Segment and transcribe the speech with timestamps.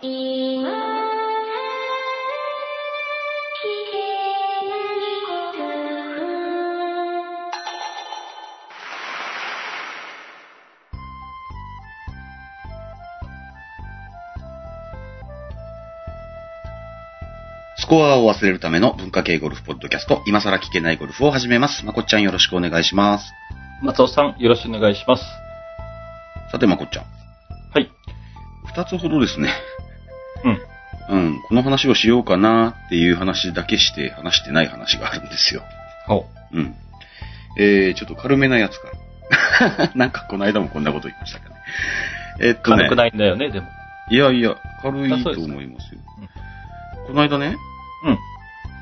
[0.00, 0.06] ス
[17.88, 21.84] コアを忘れるための文化系ゴルフポッドキャスト、今更聞けないゴルフを始めます。
[21.84, 23.32] まこっちゃんよろしくお願いします。
[23.82, 25.24] 松尾さん、よろしくお願いします。
[26.52, 27.04] さてまこっちゃん。
[27.74, 27.90] はい。
[28.66, 29.50] 二つほどですね。
[31.50, 31.58] うん。
[31.58, 35.62] うん、この話をしようかなっていう話だけして話してない話があるんですよ。
[36.06, 36.74] ほうん。
[37.58, 39.90] えー、ちょっと軽めなやつから。
[39.94, 41.56] なんかこの間もこんなこと言いましたかね。
[42.40, 42.76] えーっとね。
[42.76, 43.66] 軽くないんだよね、でも。
[44.10, 46.00] いやいや、軽いと思いますよ。
[47.06, 47.56] この間ね、
[48.04, 48.18] うん。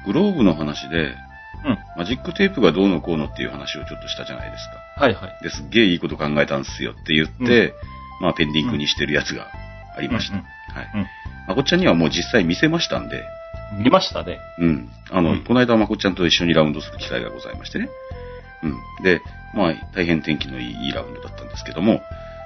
[0.05, 1.15] グローブの話で、
[1.65, 1.79] うん。
[1.97, 5.01] マジックテープがどうのこうのっていう話をちょっとしたじゃないですか。
[5.05, 5.43] はいはい。
[5.43, 7.75] ですっげえいいこと考えたんですよって言って、
[8.21, 9.49] まあペンディングにしてるやつが
[9.97, 10.37] ありました。
[10.37, 11.07] うんはい。
[11.47, 13.25] うんまこっちゃんにはもう実際見せましたんで、
[13.79, 14.39] 見ましたね。
[14.59, 14.89] うん。
[15.11, 17.89] あの、うんこの間まこっちゃんと一緒にラウンドする機会がございましてね。
[18.63, 19.05] うん。
[19.05, 19.21] で、
[19.55, 22.01] まあ大変天気のいいいいラウンドだったんですけども、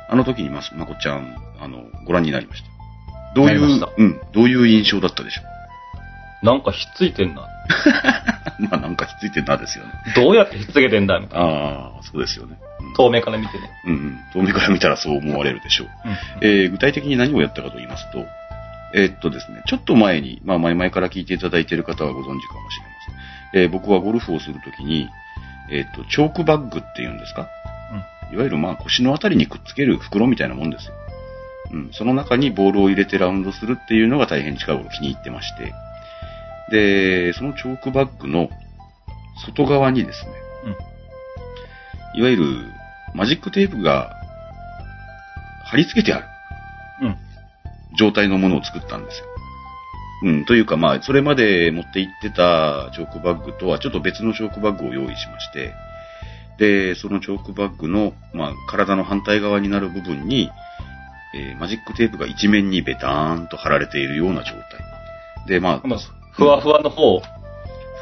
[0.09, 2.69] あの時にま、まこっちゃん、あの、ご覧になりました。
[3.35, 5.43] どういううん、どういう印象だったでしょ
[6.43, 7.43] なんかひっついてんな。
[7.43, 7.47] う
[8.71, 9.93] まあなんかひっついてんなですよね。
[10.17, 11.47] どうやってひっつけてんだみたいな。
[11.47, 12.59] ああ、そうですよね。
[12.81, 13.71] うん遠目から見てね。
[13.87, 14.19] うんうん。
[14.33, 15.89] 遠目から見たらそう思われるでしょう。
[16.07, 16.13] うん。
[16.41, 18.27] えー具体的に何をやったかと言いますと、
[18.95, 22.91] えーっとですね、ちょっと前に、まあ前々から聞いていただいている方はご存知かもしれま
[23.53, 23.63] せん。
[23.63, 25.09] えー僕はゴルフをするときに、
[25.71, 27.49] えーっと、チョークバッグっていうんですか？
[28.33, 30.95] いわゆるまあ腰のあたりにくっつける袋みたいなもんですよ。
[31.73, 31.91] うん。
[31.93, 35.73] その中にボールを入れてラウンドするっていうのが大変近頃気に入ってまして。
[36.71, 38.49] で、そのチョークバッグの
[39.45, 40.33] 外側にですね、
[42.15, 42.45] いわゆる
[43.15, 44.15] マジックテープが
[45.65, 46.27] 貼り付けてある。
[48.01, 48.07] うん。
[48.07, 49.27] 状態のものを作ったんですよ。
[50.23, 55.73] うん、というかまあ、それまで持って行ってたチョークバッグとはちょっと別のチョークバッグを用意しまして、
[56.59, 60.51] で、そのチョークバッグの、まあ、体の反対側になる部分に、
[61.35, 64.61] えーマジックテープが一面にベターンと貼られているような状態。
[65.47, 65.99] で、まあ、まあ、
[66.33, 67.23] ふわふわの方、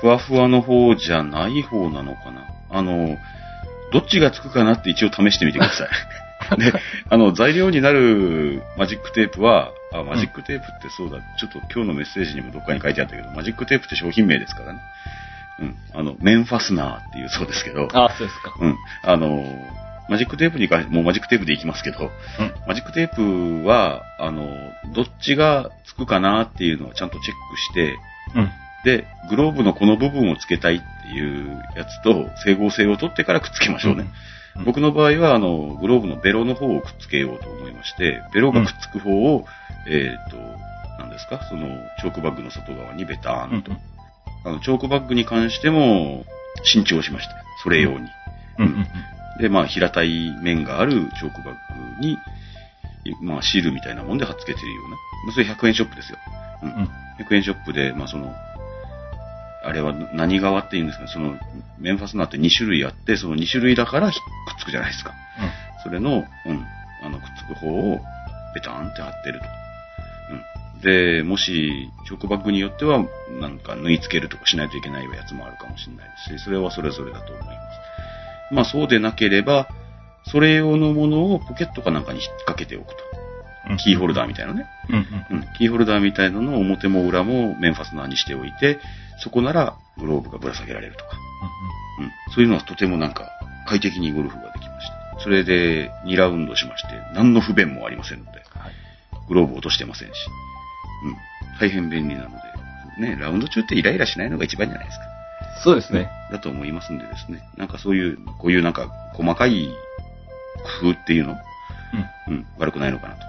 [0.00, 2.48] ふわふわの方じゃない方なのかな。
[2.70, 3.16] あの、
[3.92, 5.86] どっちがつくかなって一応試してみてくださ
[6.56, 6.58] い。
[6.58, 6.72] で、
[7.08, 14.80] あの、材料になるマジックテープは、あ、マジックテープってそうだ、ちょっと今日のメッセージにもどっかに書いてあったけど、マジックテープって商品名ですからね。
[15.60, 15.76] うん。
[15.92, 18.54] あの、面ファスナーっていうそうですけど、あ、そうですか。
[18.60, 18.76] うん。
[19.02, 19.44] あの、
[20.08, 22.10] マジックテープに関して、もうマジックテープでいきますけど、うん。
[22.66, 24.48] マジックテープは、あの、
[24.94, 27.98] どっちがつくかなっていうのをちゃんとチェックして、
[28.34, 28.50] うん。
[28.84, 34.04] で、グローブのこの部分をつけたいっていうやつと整合性を取ってからくっつけましょうね。
[34.56, 39.44] うん僕の場合は、あの、グローブのベロの方をくっつけようと思いまして、ベロがくっつく方を、
[39.86, 40.36] えっ、と、
[40.98, 41.40] 何ですか？
[41.48, 41.68] その、
[42.00, 43.72] チョークバッグの外側にベターンと。
[44.44, 46.24] あの、チョークバッグに関しても、
[46.64, 47.34] 新調しました。
[47.62, 48.08] それ用に。
[48.58, 48.66] うん。
[48.66, 48.86] うん。
[49.40, 52.18] で、まあ、平たい面があるチョークバッグに、
[53.22, 54.96] まあ、シールみたいなもんで貼っ付けてるような。
[55.26, 56.18] まあそれ100円ショップですよ。
[56.62, 56.68] うん。
[56.70, 56.88] うん。
[57.24, 58.34] 100円ショップで、まあ、その、
[59.64, 61.08] あれは何側って言うんですか？
[61.08, 61.36] その、
[61.78, 64.24] メンファスナーって2種類あって、その2種類だからひくっ
[64.60, 65.12] つくじゃないですか。
[65.82, 66.66] それの、うん、
[67.04, 68.00] あの、くっつく方を、
[68.54, 69.46] ベターンって貼ってると。
[70.74, 70.80] うん。
[70.80, 73.04] で、もし、チョークバッグによっては、
[73.40, 78.54] なんか縫い付けるとかしないといけないやつもあるかもしれないですし、それはそれぞれだと思います。
[78.54, 79.68] まあそうでなければ、
[80.24, 82.96] それ用のものをポケットかなんかに引っ掛けておくと。
[83.70, 83.76] うん。
[83.76, 84.66] キーホルダーみたいなね。
[84.88, 84.96] うん。
[85.30, 85.38] うん。
[85.38, 85.44] うん。
[85.58, 88.78] キーホルダーみたいなのを表も裏もメンファスナーにしておいて、
[89.18, 91.10] そこならグローブがぶら下げられるとか。
[92.00, 92.32] うん。
[92.34, 93.30] そういうのはとてもなんか
[93.66, 95.20] 快適にゴルフができました。
[95.20, 98.72] それで2ラウンドしまして、何の不便もありませんので、はい。
[99.28, 100.12] グローブ落としてませんし。
[101.04, 101.16] うん。
[101.60, 102.36] 大変便利なので、
[103.00, 105.04] ね、ラウンド中ってイライラしないのが一番じゃないですか。
[105.64, 106.08] そうですね。
[106.30, 107.42] だと思いますんでですね。
[107.56, 109.68] なんかそういう、こういうなんか細かい
[110.80, 111.36] 工夫っていうの、
[112.28, 112.34] うん。
[112.34, 113.28] うん、悪くないのかなと、うん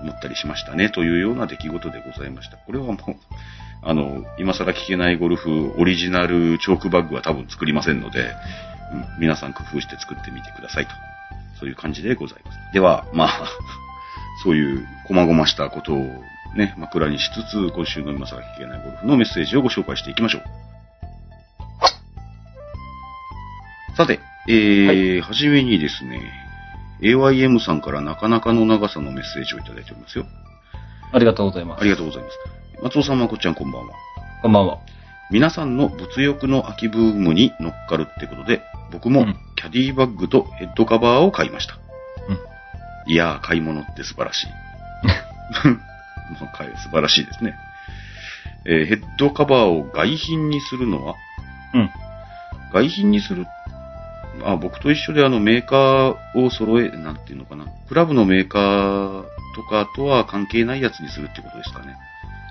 [0.00, 2.56] 思ったりしましたね、というような出来事でございました。
[2.56, 2.96] これはもう、
[3.82, 8.34] あの、今更聞けないゴルフオリジナルチョークバッグは多分作りませんので、
[8.92, 10.90] うん、皆さん工夫して作ってみてくださいと。
[11.58, 12.58] そういう感じでございます。
[12.72, 13.48] では、まあ、
[14.44, 16.22] そういう細々したことを
[16.54, 20.42] ね、枕にしつつ、今週の今更聞けないゴルフのメッセージをご紹介していきましょう。
[23.96, 26.20] さて、えー、はじめにですね、
[27.00, 30.26] AYM さんからなかなかの長さのメッセージをいただいておりますよ。
[31.12, 31.80] ありがとうございます。
[31.80, 32.38] ありがとうございます。
[32.82, 33.94] 松尾さん、まこっちゃん、こんばんは。
[34.42, 34.78] こんばんは。
[35.30, 38.62] 皆さんの物欲の秋ブームに乗っかるってことで、
[38.92, 41.74] 僕もうんキャディバッグとヘッドカバーを買いました。
[42.28, 44.46] うんいやー、買い物って素晴らしい。
[46.40, 47.54] まあ、素晴らしいですね。
[48.66, 51.14] えーヘッドカバーを外品にするのは？
[51.74, 51.90] うん。
[52.72, 53.46] 外品にする？
[54.44, 57.64] あ、僕と一緒であのメーカーを揃え、なんていうのかな。
[57.88, 59.24] クラブのメーカー
[59.58, 61.96] とかとは関係ないやつにするってことですかね。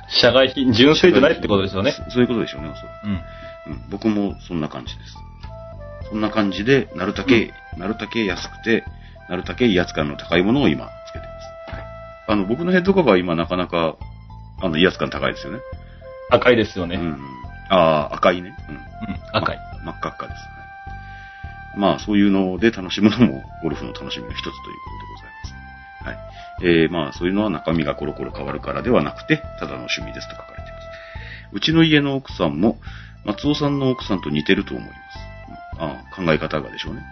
[0.09, 1.91] 社外品、純粋じゃないってことですよね。
[1.91, 3.11] そそういうことでしょうね、おそらくうん。
[3.11, 5.15] うん、僕もそんな感じです。
[6.09, 8.83] そんな感じで、なるだけ、なるだけ安くて、
[9.29, 11.75] なるだけ威圧感の高いものを今つけてます。
[11.75, 11.85] はい。
[12.27, 13.97] あの、僕のヘッドカバーは今なかなか、
[14.61, 15.59] あの、威圧感高いですよね。
[16.29, 16.95] 赤いですよね。
[16.95, 17.01] うん。
[17.01, 17.17] うん。
[17.69, 18.55] ああ、赤いね。
[18.69, 18.79] うん。
[19.33, 19.57] 赤い。
[19.83, 20.39] 真っ赤っかです。
[20.39, 25.26] はい、まあ、そういうので楽しむのも、ゴルフの楽しみの一つということでございます。
[26.07, 26.17] はい。
[26.61, 30.87] えー、まあ、そういうのは中身がコロコロ変わるからではなくて、ただの趣味ですと書かれています。
[31.53, 32.79] うちの家の奥さんも、
[33.25, 34.99] 松尾さんの奥さんと似てると思います。
[35.51, 37.03] うんああ考え方がでしょうね。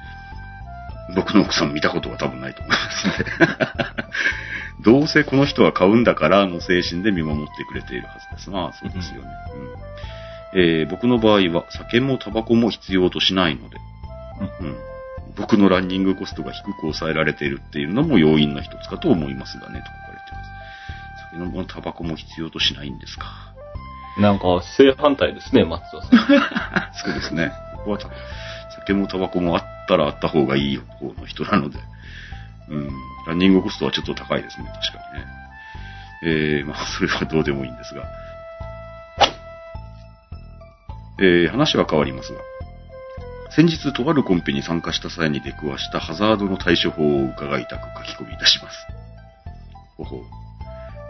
[1.15, 3.13] 僕の奥さん見たことは多分ないと思いますね。
[4.83, 8.49] どうせこの人は買うんだからの精神で見守ってくれているはずです。
[8.49, 9.27] まあ、そうですよね。
[10.53, 13.77] うんえー僕の場合は酒もタバコも必要としないので、
[14.61, 14.94] うん
[15.35, 20.49] 僕のランニングコストが低く抑えられているっていうのも要因の一つかと思いますがね、と書かれてます。
[21.31, 23.53] 酒もタバコも必要としないんですか。
[24.17, 26.19] なんか、正反対ですね、松尾さん。
[26.95, 27.51] そうですね。
[27.77, 28.09] 僕はた
[28.79, 31.79] 酒もタバコもあったらあった方がいい方の人なので、
[32.69, 32.89] うん、
[33.27, 35.27] ランニングコストはちょっと高いですね、確かにね。
[36.23, 38.03] えー、まあ、それはどうでもいいんですが。
[41.17, 42.39] えー、話は変わりますが、
[43.55, 48.77] 先日とあるコンペに参加した際に出くわしたハザードの対処法を伺いたく書き込みいたします。
[49.95, 50.19] ほほう。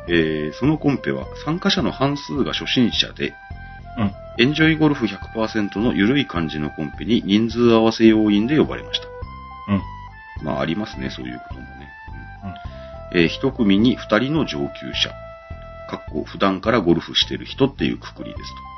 [0.08, 3.34] えー、そのコンペは参加者の半数が初心者で、
[3.98, 4.12] うん。
[4.38, 9.08] エンジョイゴルフ100%の緩い感じのコンペに人数合わせ要員で呼ばれました。
[9.74, 10.46] うん。
[10.46, 11.90] まあ、ありますね、そういうこともね。
[13.14, 15.10] うんえー一組に二人の上級者。
[15.90, 18.75] かっこ、普段からゴルフしてる人っていうくくりですと。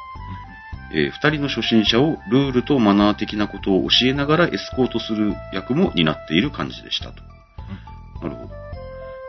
[0.93, 7.21] えー二人の初心者をルールとマナー的なことを教えながらエスコートする役も担っている感じでしたと。
[8.21, 8.53] なるほど。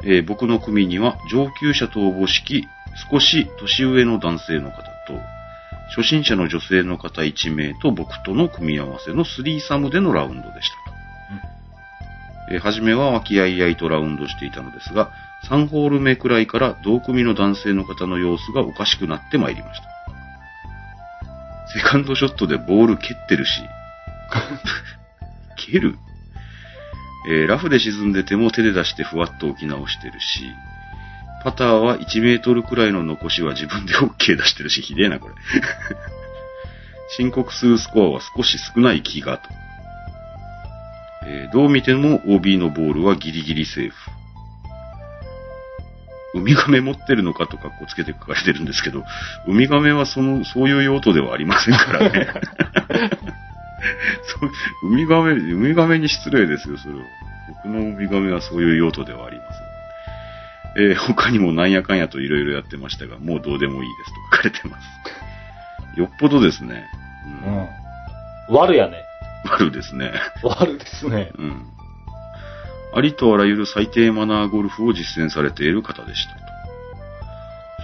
[0.05, 2.64] えー僕の組には上級者とおぼしき
[3.10, 4.82] 少し年上の男性の方と、
[5.96, 10.99] 初心者の女性の方1名と僕との組み合わせのスリーサムでのラウンドでしたと。
[12.52, 15.10] えー初めは和気あいあいとラウンドしていたのですが、
[15.49, 19.98] 3ホール目くらいから同組の男性の方の様子がおかしくなってまいりました。
[21.75, 23.61] セカンドショットでボール蹴ってるし、
[25.56, 25.97] 蹴る？
[27.31, 30.43] えーラフで沈んでても手で出してふわっと置き直してるし、
[31.44, 35.35] パターは1メートルくらいの残しは自分で OK 出してるし、ひでえな、これ。
[37.17, 39.49] 申告するスコアは少し少ない気がと。
[41.26, 44.11] えーどう見ても OB のボールはギリギリセーフ。
[46.35, 49.05] ウミガメ持ってるのかとかこうつけて書かれてるんですけど、
[49.47, 52.29] ウミガメはその、そういう用途ではありませんからね。
[54.25, 57.01] そうウミガメ、ウミガメに失礼ですよ、それは。
[57.65, 60.89] 僕のウミガメはそういう用途ではありません。
[60.91, 64.79] えー他にもなんやかんやといろいろやってましたが、もうどうでもいいですと書かれてま
[65.95, 65.99] す。
[65.99, 66.85] よっぽどですね。
[67.45, 67.51] う。
[67.51, 67.69] うんん。
[68.51, 69.03] 悪やね。
[69.45, 70.13] 悪ですね。
[70.43, 71.33] 悪ですね。
[71.39, 71.78] うん。
[72.94, 76.40] ありとあらゆる最低マナーゴルフを実践されている方でしたと。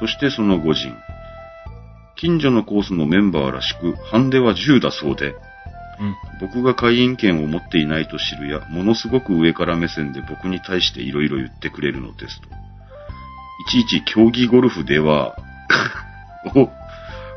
[0.01, 0.95] そしてその御人。
[2.17, 5.35] 近所のコースのメンバーらしく、ハンデは10だそうで、
[6.01, 6.17] うん。
[6.41, 12.49] 僕が会員権を持っていないと知るや、ものすごく上から目線で僕に対して色々言ってくれるのですと。
[12.49, 12.51] い
[13.71, 15.37] ちいち競技ゴルフでは、
[16.55, 16.71] を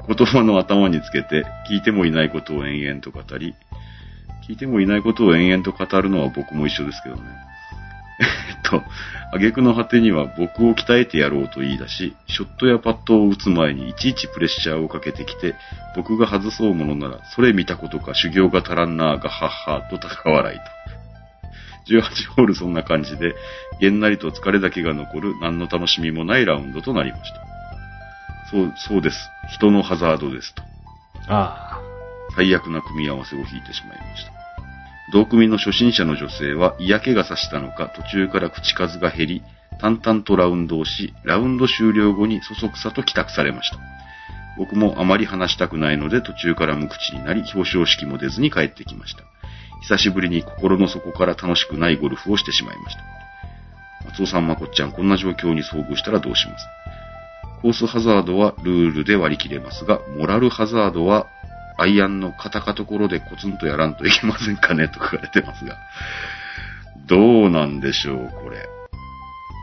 [0.08, 3.56] 言葉の頭につけて、聞いてもいないことを延々と語り、
[4.48, 7.22] 聞いてもいないことを延々と語るのは僕も一緒ですけどね。
[8.20, 8.84] えっと、
[9.32, 15.56] 挙句の果てには僕を鍛えてやろうと言い出し、ショットやパットを打つ前にいちいちプレッシャーをかけてきて、
[15.96, 20.64] 僕が外そうものなら、それ見たことか修行が足らんなーがはっはーと高笑いと。
[21.88, 23.36] 18ホールそんな感じで、
[23.80, 27.40] げんなりと疲れだけが残る何の楽しみもないラウンドとなりました。
[28.52, 29.30] そう、そうです。
[29.54, 30.64] 人のハザードですと。
[31.28, 31.80] あ
[32.36, 34.37] 最悪な組み合わせを引いてしまいました。
[35.14, 39.44] 同組の初心者の女性は嫌気がさしたのか途中から口数が減り、
[39.80, 43.78] 淡々とラウンドをし、ラウンド終了後にそそくさと帰宅されました。
[44.58, 49.24] 僕もあまり話したくないので途中から無口になり、表彰式も出ずに帰ってきました。
[49.84, 53.02] 久しぶりに心の底から楽しくないゴルフをしてしまいました。
[54.06, 56.66] 松尾さん、まこっちゃん、こんな状況に遭遇したらどうします？
[57.62, 61.28] コースハザードはルールで割り切れますが、モラルハザードは
[61.77, 65.77] アイアンのカタカところでコツンとやらんといけませんかね と書かれてますが。
[67.05, 68.67] どうなんでしょう、これ。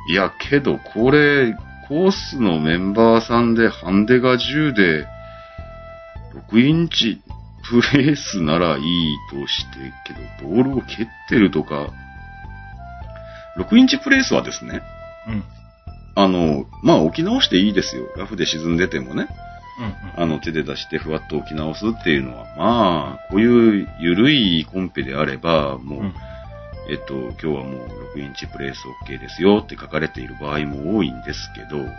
[0.09, 1.55] いや、けど、これ、
[1.89, 5.07] コースのメンバーさんでハンデが10で、
[6.51, 7.21] 6インチ
[7.69, 11.89] プレースならいいとして、けど、ボールを蹴ってるとか、
[13.59, 14.83] 6インチプレースはですね、
[15.29, 15.45] うん。
[16.17, 18.05] あの、まあ置き直していいですよ。
[18.17, 19.29] ラフで沈んでてもね。
[19.79, 20.23] うん。
[20.23, 26.15] あの手で出してふわっと置き直すっていうのは、まあ、こういう緩いコンペであれば、もう、うん。
[26.87, 31.85] えっと、今日はもう6インチプレース OK ですよって書かれている場合も多いんですけど、うん。
[31.87, 31.91] うん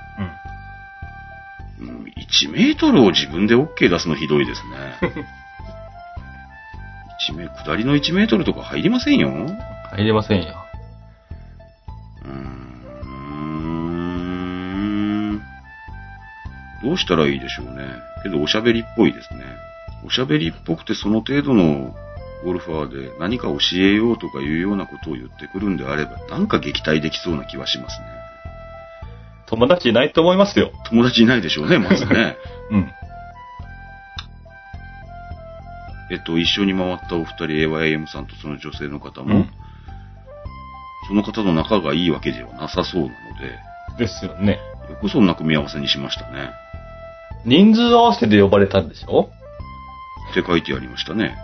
[2.15, 4.99] 1メートルを自分で OK 出すのひどいですね。
[7.29, 9.29] 1メ下りの1メートルとか入りませんよ。
[9.29, 9.47] う
[9.95, 10.64] 入れませんよ。
[16.85, 17.87] どうしたらいいでしょうね。
[18.23, 19.43] けどおしゃべりっぽいですね。
[20.05, 21.95] おしゃべりっぽくてその程度の
[22.43, 28.05] ゴルファーで何か教えようとかいうようなことを言ってくるんであれば、なんか撃退できそうな気はしますね。
[29.47, 30.71] 友達いないと思いますよ。
[30.89, 32.37] 友達いないでしょうね、まずね。
[32.71, 32.91] うん。
[36.11, 39.49] えっと、一緒に回ったお二人、AYM さんとその女性の方も、うん
[41.07, 44.59] その方の仲がいいわけではなさそうなので、ですよね。
[44.89, 46.49] よくそんな組み合わせにしましたね。
[47.45, 49.29] 人数合わせで呼ばれたんでしょ？
[50.31, 51.35] って書いてありましたね。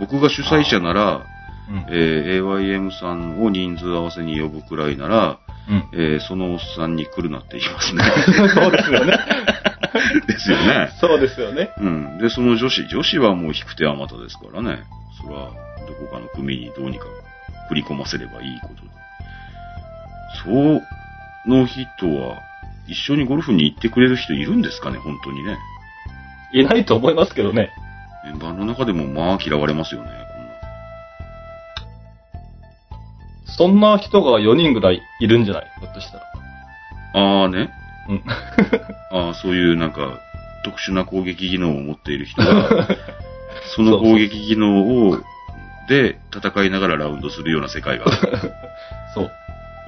[0.00, 1.22] 僕が主催者なら、
[1.68, 2.40] うんえ。
[2.40, 5.38] ー AYM さんを人数合わせに呼ぶくらいなら、
[5.68, 5.84] うん。
[5.92, 8.02] えーそのおっさんに来るなって言いますね。
[8.54, 9.18] そうですよね。
[10.26, 10.90] ですよね。
[11.00, 11.70] そうですよね。
[11.78, 12.18] うん。
[12.18, 14.82] で、その女子、女子はもう引く手あまたですからね。
[15.22, 15.50] それは、
[15.86, 17.06] どこかの組にどうにか
[17.68, 18.88] 振り込ませればいいことで。
[20.42, 20.50] そ
[21.48, 21.80] の人
[22.14, 22.38] は、
[22.88, 25.56] 一緒にゴルフに行ってくれる人いるんですかね、本当にね。
[26.52, 27.70] いないと思いますけどね。
[28.24, 30.10] メンバーの中でもまあ嫌われますよね、
[33.56, 35.66] そんな人が4人ぐらいいるんじゃない？
[35.80, 36.24] ひょっとしたら。
[37.12, 37.40] こんな。
[37.42, 37.70] ああね。
[38.08, 38.22] うん。
[39.16, 40.18] ああ、そういうなんか、
[40.64, 42.88] 特殊な攻撃技能を持っている人が、
[43.76, 45.18] その攻撃技能を、
[45.88, 48.38] で、戦いながらラウンドするような世界がある。
[49.14, 49.30] そう。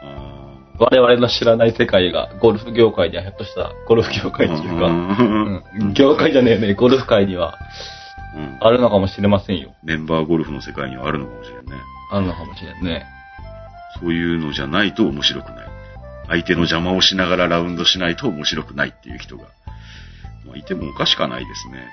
[0.03, 0.46] あ
[0.79, 7.59] 我々の知らない世界が、ゴルフ業界にはひょっとしたら、ゴルフ業界っていうか、うんうん、業界じゃねえね、ゴルフ界には
[8.37, 9.75] うんあるのかもしれませんよ。
[9.83, 11.73] メンバーゴルフの世界にはあるのかもしれんね。
[12.13, 13.07] あるのかもしれんね。
[14.01, 15.69] そういうのじゃないと面白くない。
[16.29, 19.45] 相手の邪魔をしながらラウンドしないと面白くないっていう人が、
[20.45, 21.87] まあ、いてもおかしかないですね。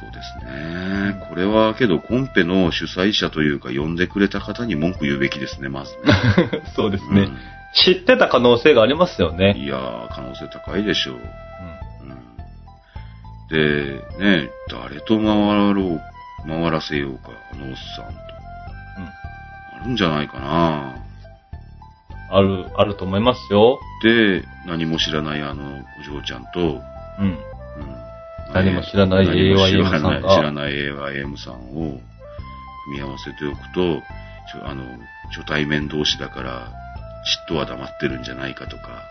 [0.00, 1.26] そうですね。
[1.28, 6.62] これはけどコンペの主催者というか呼んでくれた方に文句言うべきですね、まずね。
[6.76, 7.28] そうですね、
[7.74, 9.54] 知ってた可能性がありますようんね。
[9.56, 11.16] いやー、可能性高いでしょう。
[11.16, 11.26] ううん
[13.48, 16.00] で、ね、誰と回ろう、
[16.46, 18.26] 回らせようか、あのおっさんと。
[19.76, 20.70] あるんじゃないかな。
[20.94, 21.06] ん。
[22.30, 23.78] ある、あると思いますよ。
[24.02, 26.80] で、何も知らないあのお嬢ちゃんと、
[27.20, 27.38] うん。
[28.60, 32.00] うん何も知らない AYM さんが知らない AYM さんを
[32.86, 34.02] 組み合わせておくと、
[34.52, 34.84] ちょあの、
[35.30, 36.72] 初対面同士だから、
[37.50, 39.02] 嫉妬は黙ってるんじゃないかとか、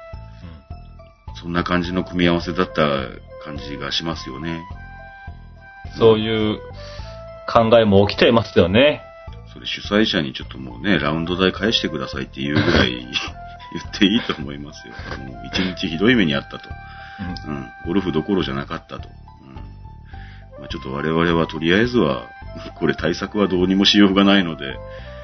[1.42, 2.74] そんな感じの組み合わせだった
[3.44, 4.64] 感じがしますよね。
[6.00, 6.60] そういう
[7.52, 9.02] 考えも起きていますよね。
[9.54, 12.92] それ主催者にちょっともうね、ラウンド代返してくださいっていうぐらい
[13.76, 14.94] 言っていいと思いますよ。
[15.20, 16.70] もう一日ひどい目にあったと。
[17.48, 17.68] うん。
[17.86, 19.10] ゴルフどころじゃなかったと。
[20.66, 20.68] うん。
[20.68, 22.24] まあ、ちょっと我々はとりあえずは、
[22.76, 24.78] これ対策はどうにもしようがないので、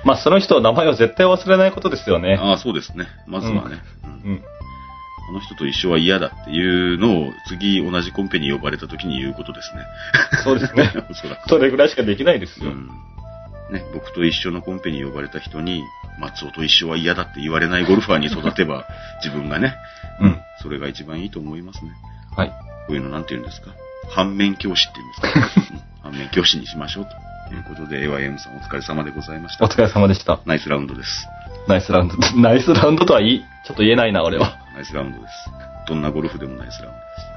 [0.03, 2.38] まあ、その人の名前を絶対忘れないことですよね。
[2.41, 3.05] ああ、そうですね。
[3.27, 4.43] まずはね、うんうん。
[5.29, 9.83] あの人と一緒は嫌だっていうのを次同じコンペに呼ばれた時に言うことですね。
[10.43, 10.91] そうですね。
[11.10, 11.48] おそらく。
[11.50, 12.71] それぐらいしかできないですよ。
[12.71, 12.89] うん。
[13.71, 15.83] ね、僕と一緒のコンペに呼ばれた人に、
[16.19, 18.86] 松尾と一緒は嫌だって言われないゴルファーに育てば、
[19.24, 19.75] 自分がね、
[20.19, 20.38] うん。
[20.62, 21.91] それが一番いいと思いますね。
[22.36, 22.50] はい。
[22.50, 22.55] こ
[22.89, 23.69] ういうのなんて言うんですか？
[24.10, 27.08] 反面教師って言うんですか 反面教師にしましょう
[27.50, 29.65] ということで、AYM さんお疲れ様でございました。
[29.65, 30.39] お疲れ様でした。
[30.46, 31.27] ナイスラウンドです。
[31.67, 32.15] ナイスラウンド。
[32.39, 34.58] ナイスラウンドとは言い、ちょっと言えないな、俺は。
[34.74, 35.34] ナイスラウンドです。
[35.88, 37.31] どんなゴルフでもナイスラウンドです。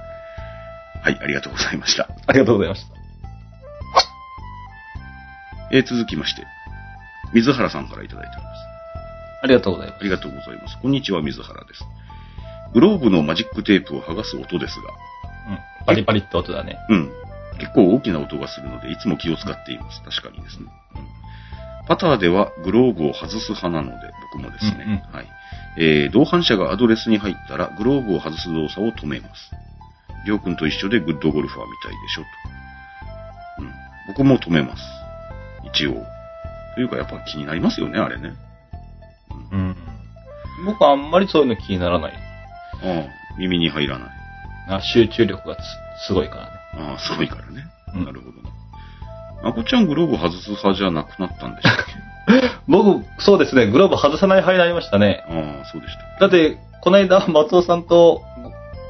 [1.05, 2.09] はい、ありがとうございました。
[2.27, 2.95] ありがとうございました。
[5.71, 6.47] えー続きまして、
[7.33, 8.61] 水原さんからいただいております。
[9.43, 10.01] ありがとうございます。
[10.01, 10.79] ありがとうございます。
[10.79, 11.85] こんにちは、水原です。
[12.73, 15.14] グローブのマジックテープを剥がす音ですが、うん。
[15.87, 16.79] パリパリって音だね。
[16.89, 17.13] うん。
[17.59, 20.03] 結構大きな音がするので、いつも気を使っています。
[20.03, 20.67] 確かにですね。
[20.97, 20.99] う
[21.85, 25.03] ん、パターではグローブを外す派なので、僕もですね。
[25.11, 25.29] うんはい。
[25.77, 29.51] えー、同伴者がアドレスに入ったら、グローブを外す動作を止めます。
[30.25, 32.29] りょうくんと一緒でグッドゴルファーみたいでしょ、と。
[33.63, 33.73] うん。
[34.09, 34.83] 僕も止めます。
[35.65, 35.95] 一応。
[36.75, 38.35] というか、やっぱ気になりますよね、あれね。
[39.53, 39.77] うん。
[40.65, 42.13] 僕はあんまりそういうの気にならない。
[42.13, 44.14] ああ、耳に入らない。
[44.69, 45.61] あ集中力がつ
[46.07, 46.51] すごいからね。
[46.91, 47.65] ああ、すごいからね。
[47.95, 48.51] うんなるほどね。
[49.43, 51.93] まこちゃんグローブ外す派じゃなくなったんでしたっけ？
[52.67, 55.23] 僕、そうですね、グローブ外さない派になりましたね。
[55.29, 56.21] ああ、そうでした。
[56.21, 58.23] だって、この間、松尾さんと、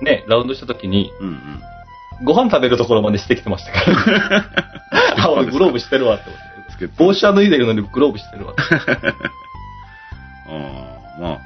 [0.00, 1.62] ね、ラウンドした時に、うんうん。
[2.24, 4.44] ご飯食べるところまでしてきてましたから。
[5.26, 8.62] あ、俺グローブしてるわって思って帽子は脱いでるのにグローブしてるわって。
[10.48, 10.50] あ
[11.18, 11.38] あ、まあ、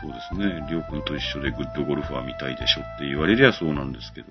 [0.00, 0.66] そうですね。
[0.68, 4.28] りょうくんと一緒でグッドゴルフは見たいでしょって言われりゃそうなんですけど、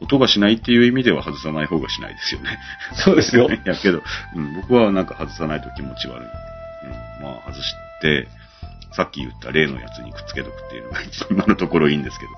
[0.00, 2.58] 音がしないっていう意味では外さない方がしないですよね。
[3.04, 3.48] そうですよ。
[3.50, 4.02] い やけど、
[4.34, 6.26] うん、僕はなんか外さないと気持ち悪い。
[6.26, 8.28] うん、まあ外して、
[8.92, 11.00] さっき言った例のやつにくっつけとくっていうのが
[11.30, 12.32] 今のところいいんですけど、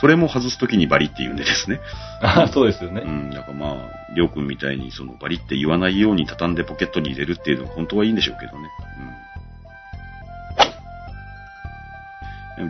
[0.00, 1.80] それも外すときにバリって言うんでですね。
[2.20, 3.02] あそうですよね。
[3.04, 8.68] うん、だからまあ、りょうくんみたいにそのバリって言わないように畳んでポケットに入れるっていうのは本当はいいんでしょうけどね。
[8.98, 9.33] うん。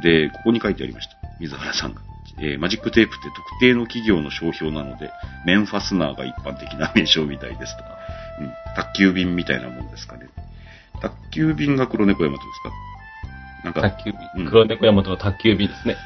[0.02, 1.16] で、ここに書いてありました。
[1.40, 2.00] 水原さんが。
[2.40, 5.10] えーマジックテープって特定の企業の商標なので、
[5.46, 7.84] メンファスナーが一般的な名称みたいですと。
[8.40, 8.52] うん。
[8.74, 10.28] 宅急便みたいなもんですかね。
[11.00, 12.70] 宅急便が黒猫山とですか？
[13.64, 14.48] なんか、宅急うん便。
[14.50, 15.96] 黒猫山との宅急便ですね。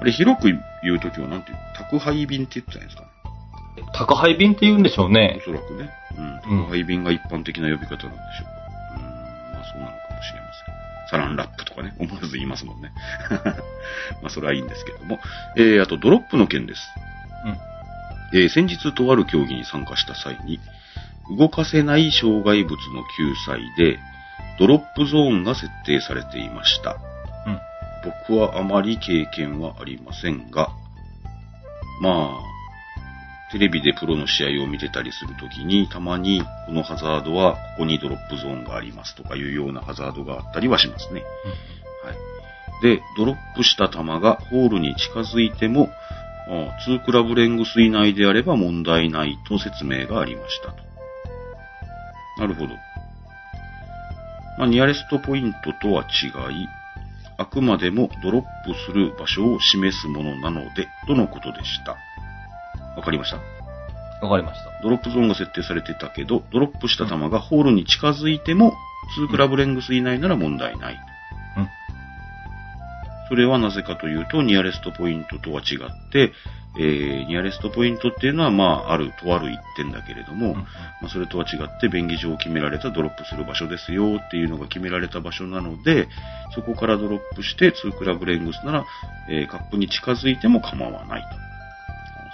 [0.00, 0.46] あれ広く
[0.84, 1.56] 言うときはなんていう？
[1.76, 3.08] 宅配便って言ってたんですかね
[3.92, 5.44] 宅配便って言うんでしょうねお。
[5.44, 5.90] そらくね。
[6.16, 6.20] う
[6.52, 6.58] ん。
[6.58, 8.16] うん宅配便が一般的な呼び方なんでしょうか。
[8.94, 9.02] うん。
[9.02, 10.79] まあそうなのかもしれません。
[11.10, 12.92] サランラップとかね、思わず言いますもんね。
[14.22, 15.18] まあそれはいいんですけども。
[15.56, 16.80] えー、あとドロップの件です。
[18.32, 20.60] えー、先日とある競技に参加した際に、
[21.36, 23.98] 動かせない障害物の救済で、
[24.58, 26.96] ドロップゾーンが設定されていました。
[27.46, 27.52] うん。
[27.52, 27.60] うん。
[28.28, 30.70] 僕はあまり経験はありませんが、
[32.00, 32.49] まあ、
[33.52, 41.22] テレビでプロの試合を見てたりするときに、たまにこのハザードはここにドロップゾーンがありますとかいうようなハザードがあったりはしますね。
[42.04, 42.16] はい。
[42.82, 45.90] で、ドロップした球がホールに近づいても、
[46.48, 50.90] ああ2クラブレングス以内であれば問題ないと説明がありましたと。
[52.38, 52.68] なるほど。
[54.58, 56.68] まあ、ニアレストポイントとは違い、
[57.38, 61.96] あくまでもドロップする場所を示すものなので、とのことでした。
[62.96, 63.60] わかりました
[64.22, 64.82] わかりました。
[64.82, 68.74] ドロップゾーンが設定されてたけど、ドロップした球がホールに近づいても、
[69.18, 70.94] 2クラブレングス以内なら問題ない。
[71.56, 71.68] うん。
[73.28, 76.32] それはなぜかというと、ニアレストポイントとは違って、
[76.78, 80.66] えー、ニアレストポイントっていうのは、まあ、ある、とある一点だけれども、うんうんま
[81.06, 86.06] あ、それとは違って、便宜上決められたドロップする場所ですよっていうのが決められた場所なので、
[86.54, 88.86] そこからドロップして、2クラブレングスなら、
[89.28, 91.49] えーカップに近づいても構わないと。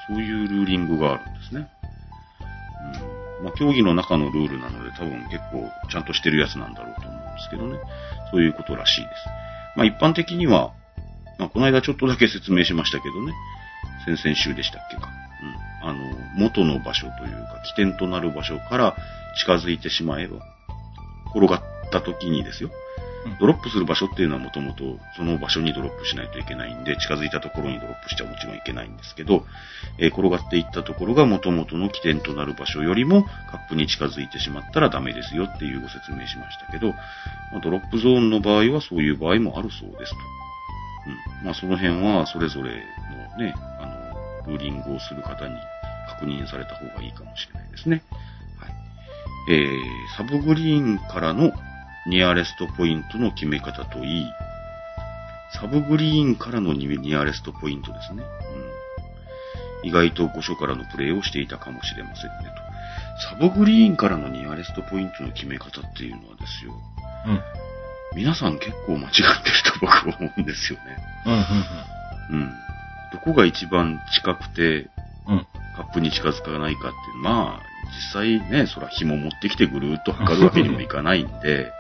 [0.09, 1.69] そういうルーリングがあるんですね。
[3.41, 7.79] うんまあ、競技の中のルールなので多分結構ちゃんとしてるやつなんだろうと思うんですけどね。
[8.31, 9.13] そういうことらしいです。
[9.77, 10.73] まあ、一般的には、
[11.39, 13.33] まあ、この間ちょっとだけ説明しましたけどね。
[14.07, 15.09] 先々週でしたっけか。
[15.83, 15.89] うん。
[15.89, 15.99] あの、
[16.37, 18.97] 元の場所というか、起点となる場所から
[19.39, 20.39] 近づいてしまえば、
[21.35, 22.71] 転がった時にですよ。
[23.39, 29.45] ドロップする場所っていうのはもともとその場所にドロップしないといけないんで、近づいたところにドロップしちゃもちろんいけないんですけど、
[29.99, 36.89] えー転がっていったところが元々の起点となる場所よりもカップに近づいてしまったらダメですよっていうご説明しましたけど、
[37.53, 40.19] まあドロップゾーンの場合はそういう場合もあるそうですと。
[41.41, 41.45] うん。
[41.45, 45.55] まあその辺はそれぞれのね、あの、ルーリングをする方に
[46.09, 48.03] 確認された方がいいかもしれないですね。
[48.59, 49.53] はい。
[49.53, 51.53] えー、サブグリーンからの
[52.09, 54.27] ニアレストポイントの決め方といい、
[55.53, 58.23] サブグリーンからのニニアレストポイントですね。
[59.83, 59.89] うん。
[59.89, 62.51] 意外と5所からのプレーをしていたかもしれませんね
[63.21, 63.27] と。
[63.31, 66.73] サブグリーンからのニアレストポイントの決め方っていうのはですよ。
[67.27, 67.41] うん。
[68.17, 70.85] 皆さん結構間違ってると僕は思うんですよね。
[71.27, 71.33] うん、
[72.35, 72.51] うん、うん。
[73.13, 74.91] どこが一番近くて。
[75.77, 81.73] カップに近づかないかっていう、まあ、実際ね、そら紐持ってきてぐるーっと測るわけにもいかないんで、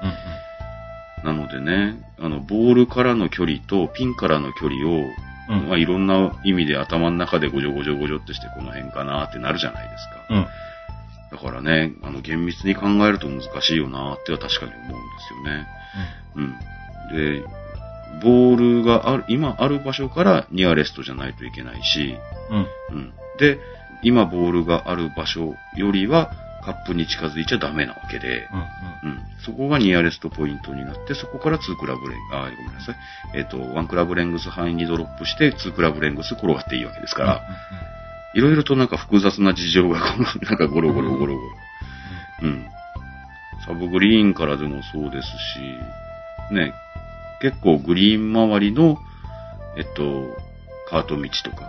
[1.22, 4.92] うん、なのでね、あの、ボールからの距離とピンからの距離を、
[5.48, 5.58] うん。
[5.58, 5.68] うん。
[5.68, 10.26] まあ、いろんな意味で頭の中でごじょごじょごじょってしてこの辺かなってなるじゃないですか。
[10.30, 10.46] うん。
[11.30, 15.66] だからね、あの、厳密に考えると難しいよなっては確かに思うんですよね。
[16.36, 17.42] うん。
[17.42, 17.44] で、
[18.22, 22.16] ボールがある、今ある場所からニアレストじゃないといけないし、
[22.50, 22.66] うん。
[22.96, 23.12] うん。
[23.38, 23.58] で、
[24.02, 26.30] 今ボールがある場所よりは
[26.66, 28.48] カップに近づいちゃダメなわけで、
[29.04, 29.10] うん。
[29.10, 29.20] うん。
[29.44, 32.96] そこがニアレストポイントになって、そこから2クラブレン、あ、ごめんなさい。
[33.34, 37.42] えっ、と、1クラブレングス範囲にドロップして、2クラブレングス転がっていいわけですから、
[38.34, 40.00] いろいろとなんか複雑な事情が、
[40.42, 41.56] なんかゴロゴロゴロゴロ。
[42.42, 42.66] うん。
[43.64, 45.34] サブグリーンからでもそうですし、
[46.52, 46.72] ね、
[47.40, 48.98] 結構グリーン周りの、
[49.76, 50.36] えっと、
[50.88, 51.68] カート道とか、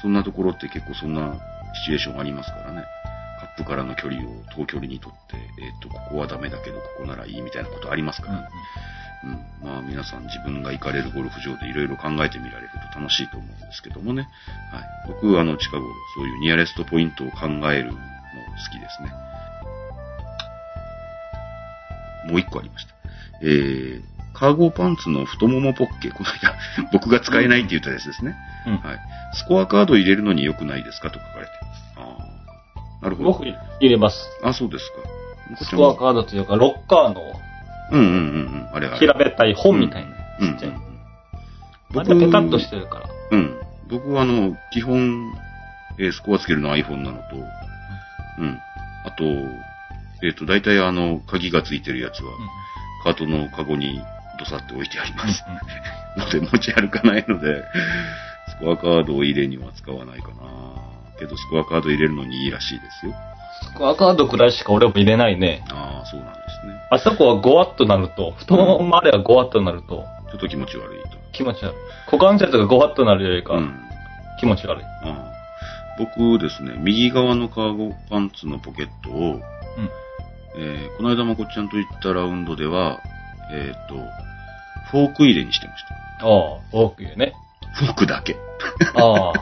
[0.00, 1.34] そんなところって結構そんな
[1.74, 2.84] シチュエーションありますからね。
[3.40, 8.48] カップからの距離を遠距離にとって、えっと、ここはダメだけど、ここならいいみたいなことありますからね。
[9.62, 9.68] うん。
[9.68, 14.28] まあ皆さん自分が行かれるゴルフ場でいろいろ考えてみられると楽しいと思うんですけどもね。
[14.72, 14.82] はい。
[15.08, 15.86] 僕、あの、近頃、
[16.16, 17.98] そういうニアレストポイントを考えるの好
[18.72, 19.12] きですね。
[22.28, 22.94] もう一個ありました。
[23.42, 24.02] えー、
[24.38, 26.10] カーゴパンツの太ももポッケ。
[26.10, 26.54] この間、
[26.92, 28.36] 僕が使えないって言ったやつですね。
[28.66, 28.72] うん。
[28.76, 28.98] はい。
[29.34, 31.94] スコアカード入れるのに良くないですかと書かれてます。
[31.96, 32.00] あ
[33.00, 33.02] あ。
[33.02, 33.32] なるほど。
[33.32, 34.16] 僕入れます。
[34.44, 35.64] あ、そうですか。
[35.64, 37.20] スコアカードというか、ロッカーの
[37.90, 38.18] うんうんうんう
[38.58, 38.68] ん。
[38.72, 38.98] あれあれ。
[38.98, 40.10] 平べったい本みたいな。
[40.40, 40.70] うんちっちゃい。
[40.70, 42.00] うん。
[42.00, 43.06] あれペタッとしてるから。
[43.32, 43.56] うん。
[43.88, 45.32] 僕はあの、基本、
[45.98, 47.22] えースコアつけるのは iPhone なのと、
[48.38, 48.58] うん。
[49.04, 49.24] あと、
[50.22, 52.30] えっ、と、大体あの、鍵がついてるやつは、
[53.02, 54.00] カートのカゴに
[54.38, 55.44] ドサって置いてあります。
[56.16, 57.64] ので持ち歩かないので、
[58.48, 60.34] スコアカードを入れには使わないかな。
[61.18, 63.14] けど、スコアカード入れるのにいいらしいですよ。
[63.62, 65.64] スコアカードくらいしか俺も入れないね。
[65.70, 66.74] ああ、そうなんですね。
[66.90, 71.18] あそこは5ワットなると、太ももまでは5ワットになると、ちょっと気持ち悪いと。
[71.32, 71.74] 気持ち悪い。
[72.10, 73.74] 股関節が5ワットになるよりか、うん。
[74.40, 74.84] 気持ち悪い。
[74.84, 75.38] ああ
[75.98, 79.42] 僕ですね、右側のカーゴパンツのポケットを、うん。
[80.56, 83.00] えーこの間まこっちゃんと行ったラウンドでは、
[83.52, 83.96] えっ、と、
[84.90, 85.94] フォーク入れにしてました。
[85.94, 87.34] ああ、フォークやね。
[87.74, 88.36] フォークだけ。
[88.94, 89.32] ああ。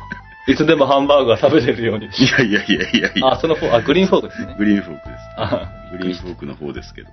[0.48, 2.06] いつでもハンバーグが食べれるように。
[2.06, 3.32] いやいやいやいやいや。
[3.32, 4.54] あ、そのフォーク、あ、グリーンフォークですね。
[4.58, 5.20] グリーンフォークです。
[5.38, 7.08] あグリーンフォークの方ですけど。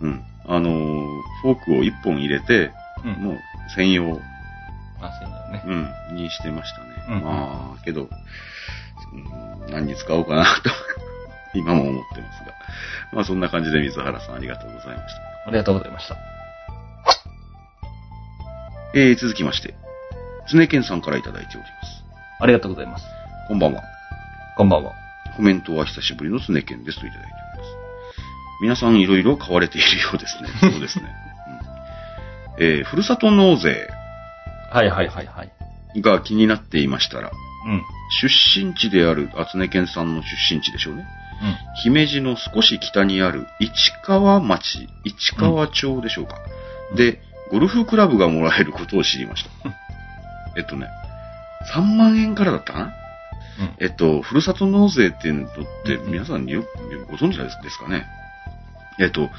[0.00, 0.24] うん。
[0.46, 1.06] あのー
[1.42, 2.72] フォークを1本入れて、
[3.04, 3.12] うん。
[3.22, 3.38] もう
[3.74, 4.20] 専用、
[5.00, 5.62] あ、そうだよね。
[6.10, 6.86] うん、にしてましたね。
[7.08, 10.70] うんまあ、けど、うん何に使おうかなと、
[11.54, 12.54] 今も思ってますが。
[13.12, 15.48] まあそんな感じで水原さんありがとうございました。
[15.48, 16.35] ありがとうございました。
[18.98, 19.74] えー、続きまして、
[20.50, 22.02] 常健さんからいただいております。
[22.40, 23.04] ありがとうございます。
[23.46, 23.82] こんばんは。
[24.56, 24.94] こんばんは。
[25.36, 27.76] コメントは久しぶりの常健ですといただいております。
[28.62, 30.48] 皆さんいろいろ買われているようですね。
[30.72, 31.14] そうですね。
[32.58, 33.86] うん、えー、ふるさと納税
[34.72, 36.00] はいはいはいはい。
[36.00, 37.30] が気になっていましたら、
[37.66, 37.82] うん。
[38.22, 41.06] 出身地である、あつね県さんの出身地でしょうね。
[41.42, 41.56] うん。
[41.82, 46.36] 姫路の少し北にある市川町、市川町でしょうか。
[46.50, 49.50] うんで、ゴルフクラブがもらえることを知りました。
[50.56, 50.88] えっとね、
[51.74, 52.84] 3万円からだったかな？
[52.86, 52.92] うん。
[53.80, 55.52] えっと、ふるさと納税っていうのっ
[55.84, 56.64] てうん皆さんよ
[57.08, 58.06] ご存知ですかね？
[58.98, 59.30] えっと、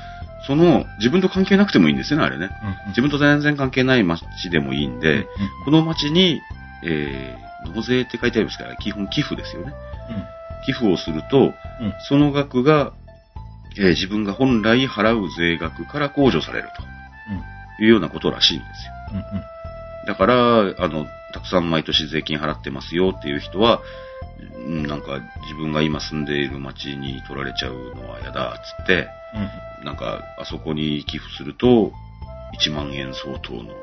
[0.45, 2.49] その、自分と関係なくてもいいんですよね、あれね。
[2.85, 2.89] うん。
[2.89, 5.27] 自分と全然関係ない町でもいいんで、
[5.65, 6.39] この町に、
[6.83, 9.73] えー、納税って書いてありますから、基本寄付ですよね。
[10.65, 11.41] 寄付をすると、う
[11.83, 11.85] ん。
[11.87, 11.93] うん。
[12.07, 12.91] その額が、
[13.77, 16.83] えー自分が本来払う税額から控除されると
[17.79, 18.65] いうようなことらしいんで
[19.09, 19.21] すよ。
[19.33, 19.37] うん。
[19.37, 19.43] うん。
[20.07, 23.81] だから、あの、たくさん毎年税金払ってますよっていう人は、
[24.65, 29.07] うんなんか自分が今住んでいる町に取られちゃうのは嫌だっつって、
[29.79, 29.85] うん。
[29.85, 31.91] なんかあそこに寄付すると、
[32.61, 33.73] 1万円相当の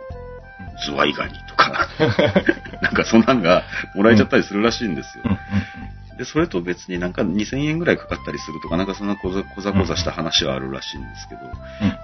[0.85, 1.89] ズワイガニとか、
[2.83, 5.25] なんかそんなんがもらえちゃったりするらしいんですよ。
[5.27, 6.17] うん。
[6.17, 11.41] で、それと別になんか2000円ぐらいかかったりするとか、なんかそんなこざこざした話はあるらしいんですけど、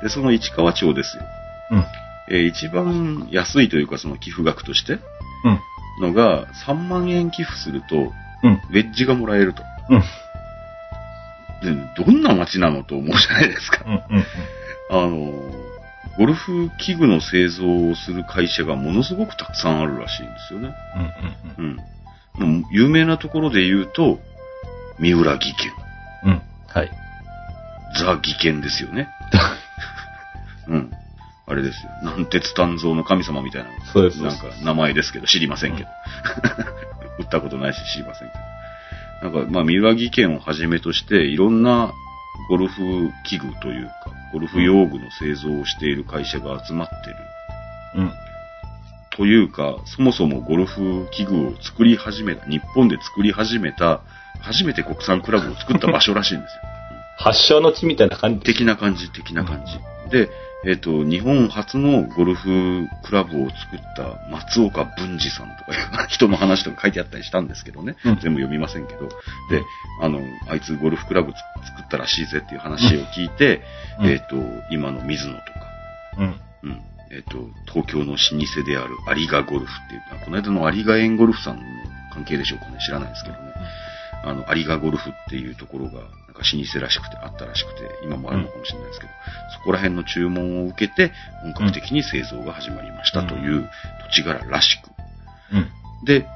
[0.02, 1.22] で、その市川町ですよ。
[1.70, 1.84] うん。
[2.30, 4.98] えー一番安いというかその寄付額として
[6.00, 6.08] うん。
[6.08, 7.96] のが3万円寄付すると、
[8.42, 8.52] うん。
[8.52, 9.62] ウェッジがもらえると。
[9.90, 10.00] うん。
[11.62, 13.84] で、どんな街なのと思うじゃないですか。
[13.84, 13.92] うん。
[13.94, 14.24] うん。
[14.90, 15.32] あの、
[16.18, 20.74] ゴルフ器具の製造をする会社がものすごくたくさんあるらしいんですよね。
[21.58, 21.64] うん。
[21.64, 21.80] うん。
[22.40, 22.60] うん。
[22.60, 24.18] もう有名なところで言うと、
[24.98, 25.72] 三浦技研。
[26.24, 26.42] うん。
[26.68, 26.90] はい。
[27.98, 29.08] ザ技研ですよね。
[30.68, 30.92] うん。
[31.50, 31.90] あれですよ。
[32.02, 33.70] 南鉄鍛造の神様みたいな。
[33.92, 35.88] そうですなんか名前ですけど、知りませんけど。
[37.18, 38.34] 売ったことないし知りませんけ
[39.22, 39.32] ど。
[39.32, 41.92] なんか、まあ、三浦技研をはじめとして、いろんな
[42.48, 43.92] ゴルフ器具というか、
[44.32, 47.16] ゴルフ用具の製造をしている会社が集まってる。
[47.96, 48.12] うん。
[49.16, 54.02] というか、そもそもゴルフ器具を作り始めた、日本で作り始めた、
[54.40, 56.62] 初めて国産クラブを作った場所らしいんですよ。
[57.18, 58.40] 発祥の地みたいな感じ。
[58.40, 60.10] 的な感じ、的な感じ。
[60.10, 60.30] で、
[60.66, 67.96] えっ、と、日本初のゴルフクラブを作った松岡文治さんとかいう 人の話とか書いてあったりしたんですけどね。
[68.04, 69.08] うん全部読みませんけど。
[69.08, 69.62] で、
[70.02, 71.36] あの、あいつゴルフクラブつ
[71.68, 73.62] 作ったらしいぜっていう話を聞いて、
[74.00, 74.36] うんえっ、と、
[74.70, 75.44] 今の水野とか、
[76.18, 76.40] うん。
[76.62, 76.82] うん。
[77.10, 81.62] えっ、と、東京の老舗である有賀ゴルフっていうか、この間の有賀園ゴルフさんの
[82.12, 82.78] 関係でしょうかね。
[82.84, 83.40] 知らないですけどね。
[84.22, 89.12] あの、有賀ゴルフっていうところが、なんか老舗らしくて、あったらしくて、今もあるのかもしれないですけど、
[89.58, 91.12] そこら辺の注文を受けて、
[91.42, 93.68] 本格的に製造が始まりましたという
[94.12, 94.90] 土地柄らしく。
[95.52, 96.04] うん。
[96.04, 96.26] で、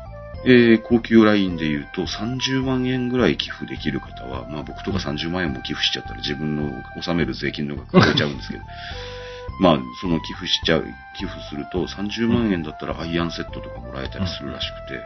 [0.47, 8.63] えー高級ラインで言うと30万円ぐらい寄付できる方は、まあ僕とか30万円も寄付しちゃったら自分の納める税金の額超えちゃうんですけど、
[9.61, 10.85] まあその寄付しちゃう、
[11.17, 15.01] 寄付すると30万円だったらアイアンセットとかもらえたりするらしくて、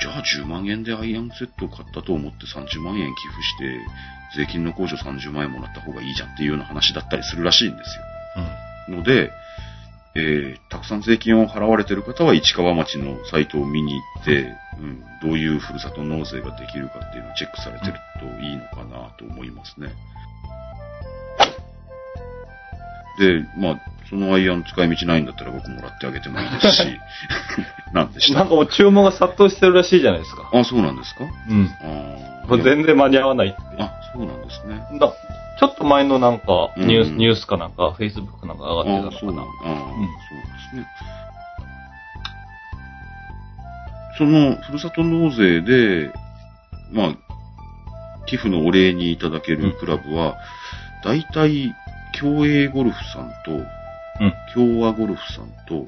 [0.00, 3.80] じゃあ10万円でアイアンセットを買ったと思って30万円寄付して、
[4.36, 8.04] 税金の控除30万円もらった方がいいじゃんっていうような話だったりするらしいんですよ。
[8.88, 9.30] ので、
[10.16, 19.92] えーたくさん税金を払われている方は市川町のサイトを見に行って、うん、どういうふるさと納税ができるかっていうのをチェックされてるといいのかなと思いますね。
[23.18, 26.82] で、まあ、そのアイアン使い道ないんだったら僕もらってあげてもいいですし、
[27.94, 28.40] なんでした？
[28.40, 30.50] なんかもう注文が殺到してるらしいじゃないですか。
[30.52, 31.24] あ、そうなんですか？
[31.48, 31.70] うん。
[31.82, 33.56] あこれ全然間に合わないって。
[33.78, 34.98] あ、そうなんですね。
[34.98, 35.12] だ
[35.58, 39.20] ちょっと前のなんか、うんニュース、ニュースかなんか、フェイスブックなんか上があってたのかな。
[39.20, 39.82] そうなんああ、んそうで
[40.70, 40.86] すね。
[44.18, 46.12] その、ふるさと納税で、
[46.92, 47.14] まあ、
[48.26, 50.36] 寄付のお礼にいただけるクラブは、
[51.04, 51.72] 大体、
[52.18, 53.64] 共栄ゴルフさんと、
[54.54, 55.86] 共和ゴルフさんと、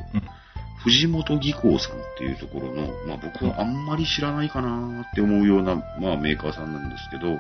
[0.87, 7.39] 藤本技工さんっていうところの、まあ僕はあんまり知らないかなって思うような、まあメーカーさんなんですけど、うん。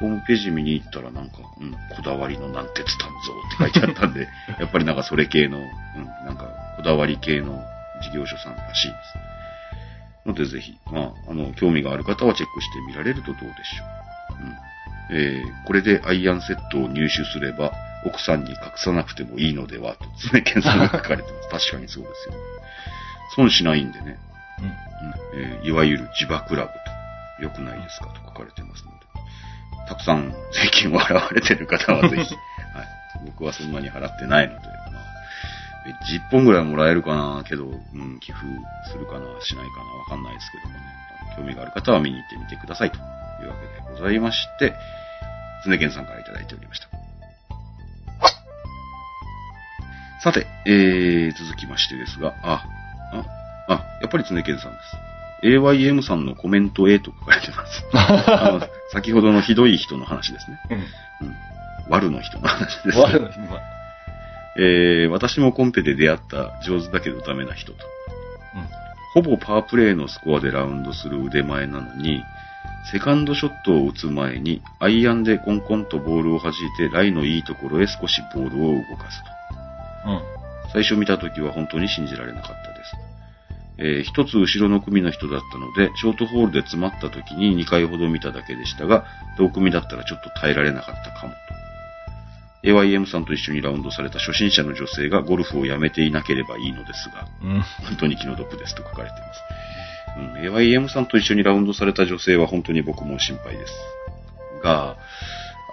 [0.00, 3.10] ホームページ見に行ったらなんか、うん、こだわりの南鉄炭
[3.58, 7.62] 造って書いてあったんで、 やっぱりなんかそれ系の、うん、なんかこだわり系の
[8.02, 10.28] 事業所さんらしいです。
[10.28, 13.84] のでぜひ、まあ、あの、興味がある方はチェックしてみられるとどうでしょ
[14.34, 14.42] う。
[14.44, 14.56] うん。
[15.10, 17.72] えー、これでアイアンセットを入手すれば、
[18.08, 21.48] 奥さんに隠さなくてもいいのでは、と常健さんが書かれてます。
[21.70, 22.40] 確かにそうですよね。
[23.36, 24.18] 損しないんでね。
[24.60, 24.72] うん
[25.34, 26.78] えーいわゆる自爆ラブと、
[27.40, 28.96] 良くないですかと書かれてますので、
[29.88, 32.34] たくさん税金を払われてる方はぜひ、
[32.74, 32.86] はい、
[33.26, 35.04] 僕はそんなに払ってないので、まあ、
[35.86, 38.44] え10本ぐらいもらえるかなけど、うん、寄付
[38.90, 40.84] するかなしないかなわかんないですけどもね、
[41.36, 44.74] 興味がある方は見に行ってみてくださいというわけでございまして、
[45.64, 47.07] 常健さんからいただいておりました。
[50.22, 52.64] さて、えー、続きましてですが、あ、
[53.12, 53.24] あ、
[53.68, 54.78] あ、やっぱり常健さんで
[55.42, 55.46] す。
[55.46, 57.84] AYM さんのコメント A と書かれてます。
[57.94, 60.58] あの先ほどのひどい人の話ですね。
[60.70, 60.78] うん。
[61.28, 61.36] うん。
[61.90, 63.60] 悪の人の話です、悪の日は。
[64.58, 67.78] えー、私もコンペで出会った上手だけどダメな人と。
[69.14, 72.22] ほぼパワープレイのスコアでラウンドする腕前なのに、
[72.92, 79.37] セカンドショットを打つ前に、アイアンでコンコンとボールを弾いて、ライのいいところへ少しボールを動かすと。
[80.08, 80.22] うん。
[80.72, 82.96] 最初見た時は本当に信じられなかったです。
[83.78, 89.04] えー一つ後ろの組の人だったので、ショートホールで詰まった時に2回ほど見ただけでしたが、
[89.38, 91.38] 同組だったらちょっと耐えられなかったかもと。
[92.64, 97.62] AYM さんと一緒にラウンドされた初心者の女性がゴルフをやめていなければいいのですが、うん。
[97.86, 99.42] 本当に気の毒ですと書かれています。
[100.18, 103.72] うん、AYM さんと一緒にラウンドされた女性は本当に僕も心配です。
[104.64, 104.96] が、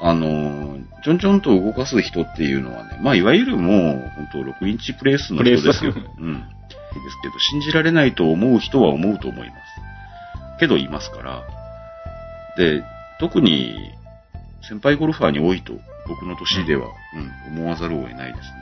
[0.02, 5.94] あの、ちょんちょんと動かす人っていうのはね、まあ、いわゆるもう、本当6インチプレースの人ですよ。
[6.20, 6.34] うん。
[6.34, 9.62] ですけど、信じられないと思う人は思うと思います。
[10.60, 11.44] けど、いますから。
[12.58, 12.84] で、
[13.20, 13.76] 特に、
[14.62, 15.74] 先輩ゴルファーに多いと、
[16.08, 16.88] 僕の年では、
[17.48, 18.56] うん、思わざるを得ないですね。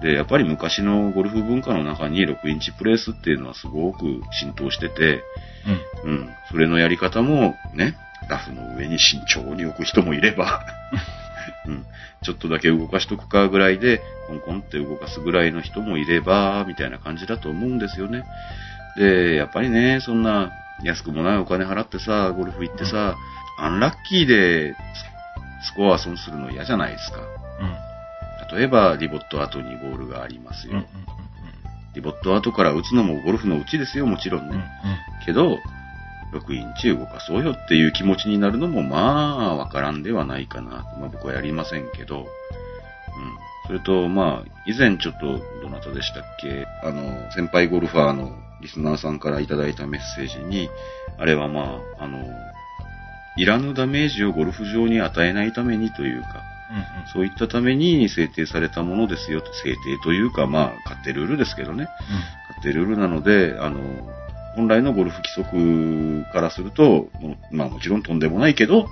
[0.00, 0.08] うん。
[0.08, 5.22] で、やっぱり昔のゴルフ文化の中に6インチプレースっていうのはすごく浸透してて、
[6.04, 6.28] うん。
[6.50, 7.96] それのやり方もね、
[8.28, 10.64] ラフの上に慎重に置く人もいれば、
[11.66, 11.86] うん。
[12.22, 18.24] ちょっとだけ動かしとくかぐらいで、コンコンって動かすぐらいの人もいれば、みたいな感じだと思うんですよね。
[18.96, 20.50] で、やっぱりね、そんな
[20.82, 23.16] 安くもないお金払ってさ、ゴルフ行ってさ、
[23.58, 27.20] アンラッキーでススコア損するの嫌じゃないですか。
[28.50, 28.58] うん。
[28.58, 30.74] 例えば、リボット後にボールがありますよ。
[30.74, 30.78] うん。
[30.78, 30.86] うん。
[31.94, 34.56] リボット後から打つのもゴルフのうちですよ、もちろんね。
[34.56, 35.24] うん。
[35.24, 35.58] けど、
[36.34, 38.98] 6インチ動かそうよっていう気持ちになるのも、ま
[39.50, 40.84] あ、わからんではないかな。
[40.98, 42.20] まあ僕はやりませんけど。
[42.20, 42.26] うん。
[43.66, 46.66] それと、まあ、以前ちょっと、どなたでしたっけ？
[46.82, 50.68] あの、先輩ゴルファーのリスナーさんからいただいたメッセージに、
[51.18, 52.18] あれはまあ、あの、
[53.36, 56.42] いらぬダメージをゴルフ場に与えないためにというか、
[57.12, 61.88] そういったために制定されたものですよと、制定というか、まあ、勝手ルールですけどね。
[62.50, 63.80] 勝手ルールなので、あの、
[64.56, 67.08] 本来のゴルフ規則からすると、
[67.50, 68.88] まあもちろんとんでもないけど、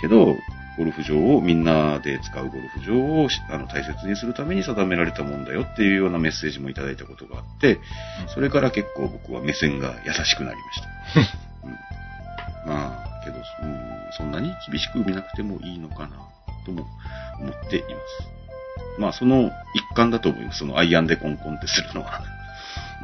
[0.00, 0.36] けど、
[0.78, 7.78] ゴルフ場を、みんなで使うゴルフ場をあの大切にするために定められたもんだよっていうようなメッセージもいただいたことがあって、
[8.34, 10.88] それから結構僕は目線が優しくなりました。
[11.66, 11.92] うん
[12.64, 13.42] まあ、けど、うん、
[14.16, 16.16] そんなに厳しく見なくてもいいのかな、
[16.64, 16.86] とも
[17.40, 18.98] 思っています。
[18.98, 20.60] まあ、その一環だと思います。
[20.60, 22.22] そのアイアンでコンコンってするのは。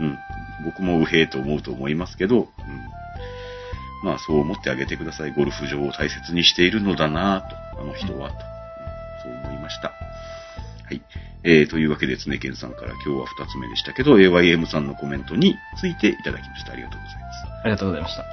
[0.00, 0.18] うん。
[0.64, 2.46] 僕もうへえと思うと思いますけど、うん。
[4.04, 5.32] まあ、そう思ってあげてください。
[5.32, 7.42] ゴルフ場を大切にしているのだな
[7.74, 8.48] と、あの人は、と、うん
[9.22, 9.88] そう思いました。
[9.88, 11.02] はい。
[11.44, 16.72] えー、というわけで、つねけんさんから今日は二つ目でしたけど、AYM さんのコメントについていただきました。
[16.72, 17.46] ありがとうございます。
[17.62, 18.24] ありがとうございました。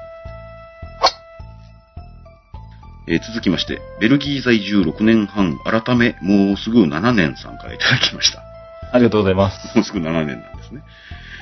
[3.08, 8.55] えー続きまして、ベルギー在住6年半、改め、もうすぐ7年さんからいただきました。
[8.96, 9.76] ありがとうございます。
[9.76, 10.82] もうすぐ7年なんですね。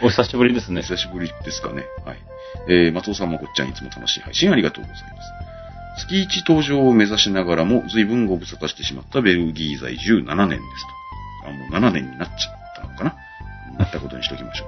[0.01, 0.81] お久しぶりですね。
[0.81, 1.85] 久しぶりですかね。
[2.03, 2.17] はい。
[2.67, 6.07] えー、松尾さんもこっちゃんいつも楽しい配信ありがとうございます。
[6.07, 10.61] 月1登場を目指しながらも随分ご無沙汰してしまったベルギー在住7年です
[11.43, 11.49] と。
[11.49, 13.15] あ、もう7年になっちゃったのかな
[13.77, 14.67] なったことにしときましょう。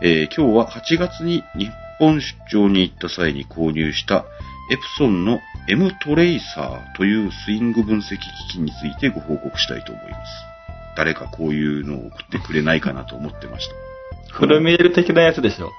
[0.00, 4.24] えー、今日は8月に日本出張に行った際に購入した
[4.70, 10.53] エプソンの M トレイサーというスイング分析機器についてご報告したいと思います。
[10.96, 13.74] 誰かこういうのを送ってくれないかなと思ってました。
[14.32, 15.70] フルミエル的なやつでしょ。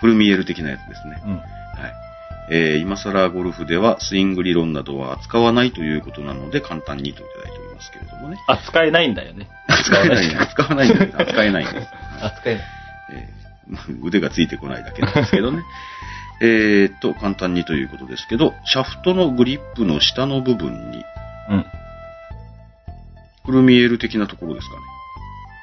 [0.00, 1.22] フルミエル的なやつですね。
[1.24, 1.36] うん。
[1.36, 1.42] はい。
[2.50, 8.38] えー、今更ゴルフではスイング理論などは扱わないということなので簡単にといただいておりますけれどもね。
[8.46, 9.48] 扱えないんだよね。
[9.66, 11.16] 扱えない、 扱わないんです。
[11.16, 11.88] 扱えないんです。
[12.22, 12.64] 扱えない。
[13.12, 13.36] え
[14.02, 15.62] 腕がついてこないだけなんですけどね。
[16.40, 21.04] えーっと、簡単にということですけど、シャフトのグリップの下の部分に、
[21.48, 21.66] うん。
[23.46, 24.82] フルミエル的なところですかね。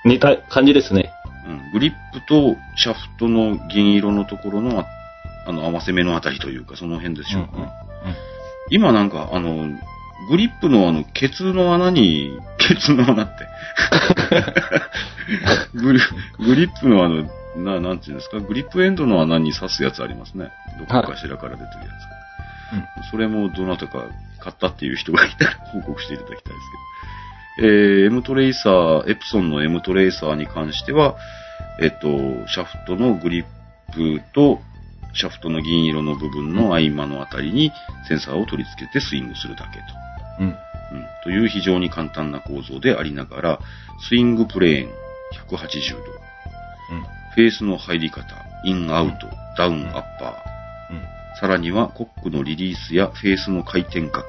[0.06, 1.12] 似た感じですね。
[1.46, 4.86] うん、グリップとシャフトの銀色のところの、あ
[5.46, 7.70] あの、合わせ目のあたりというか、その辺でしょうかね。
[8.70, 9.68] 今なんか、あの、
[10.30, 13.48] グリップのあの、ケツの穴に、ケツの穴って。
[15.76, 16.00] グリ
[16.40, 20.50] グリップのあの、な、なんていうんですか、グリップエンドの穴に刺すやつありますね。
[20.80, 21.86] どこかしらから出てるや
[23.06, 23.12] つ。
[23.12, 24.06] それもどなたか
[24.40, 26.93] 買ったっていう人がいたら報告していただきたいですけど。
[27.60, 31.16] えー、M トレイサー、エプソンの M トレイサーに関しては、
[31.80, 33.46] えっと、シャフトのグリッ
[33.94, 34.60] プと、
[35.14, 37.72] シャフトの銀色の部分の合間のあたりに
[38.08, 39.86] センサーを取り付けてスイングするだけと。
[40.40, 40.48] うん。
[40.48, 43.60] うん、という非常に簡単な構造でありながら、
[44.10, 44.92] スイングプレーン
[45.48, 45.98] 180度、
[46.92, 47.02] うん。
[47.36, 48.26] フェースの入り方、
[48.66, 51.04] インアウト、ダウンアッパー、うん。
[51.40, 54.26] さらにはコックのリリースやフェースの回転角、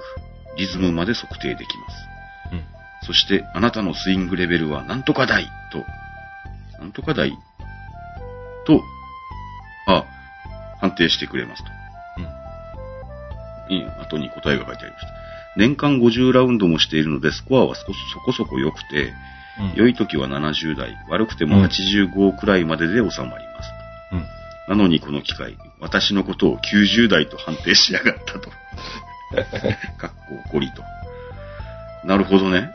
[0.57, 2.14] リズムまで測定できます。
[3.05, 3.15] うん。
[3.15, 5.85] そして、あなたのスイングレベルはなんとか台と、
[6.79, 7.39] なんとか台
[8.67, 8.83] と、
[9.87, 10.05] あ、
[10.81, 11.71] 判定してくれますと。
[13.69, 15.13] いい後に答えが書いてありました。
[15.57, 19.13] 年間50ラウンドもしているので、スコアは少しそこそこ良くて、
[19.59, 19.73] うん。
[19.77, 23.71] 良い時は70台、悪くても85くらいまでで収まります。
[24.13, 24.27] うん。
[24.69, 28.51] なのにこの機械、私のことを90代と判定しやがったと。
[29.97, 30.83] かっこ怒りと。
[32.05, 32.71] なるほどね。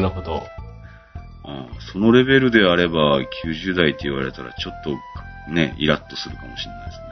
[0.00, 0.36] なるほど。
[0.36, 0.42] あ
[1.46, 4.96] あそのレベルであれば90代って言われたらちょっと
[5.52, 7.04] ね、イラッとするかもしれないですね。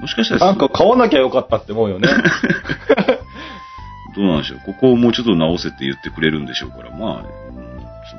[0.00, 2.08] もしかしたら、なんか買わなきゃよかったって思うよね。
[4.16, 4.60] どうなんでしょう。
[4.64, 7.54] ここをもうちょっと直せって言ってくれるんでしょうから、まあ、うん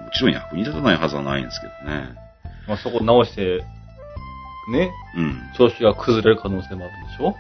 [0.04, 2.10] もちろん役に立たないはずはないんですけどね。
[2.68, 3.64] まあそこ直して、
[4.72, 5.42] ね、うん。
[5.58, 7.36] 調子が崩れる可能性もあるんでしょ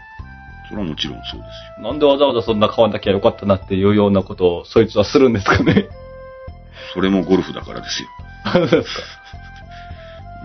[0.68, 1.84] それはもちろんそうですよ。
[1.84, 5.88] なんでわざわざそんな買わなきゃよかったなっていうようなことをそいつはするんですかね？
[6.94, 8.08] それもゴルフだからですよ。
[8.54, 9.04] そうですか。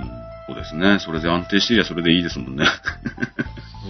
[0.00, 0.09] うん。
[0.46, 0.98] そうですね。
[0.98, 2.64] それで安定してりゃそれでいいですもんね。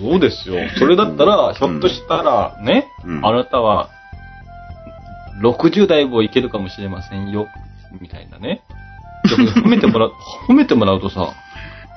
[0.01, 0.55] そうですよ。
[0.79, 3.89] それだったら、ひょっとしたら、ね、うんあなたは、
[5.43, 7.49] 60代もいけるかもしれませんよ、
[8.01, 8.63] みたいなね。
[9.27, 10.13] 褒めてもらう、
[10.49, 11.35] 褒めてもらうとさ、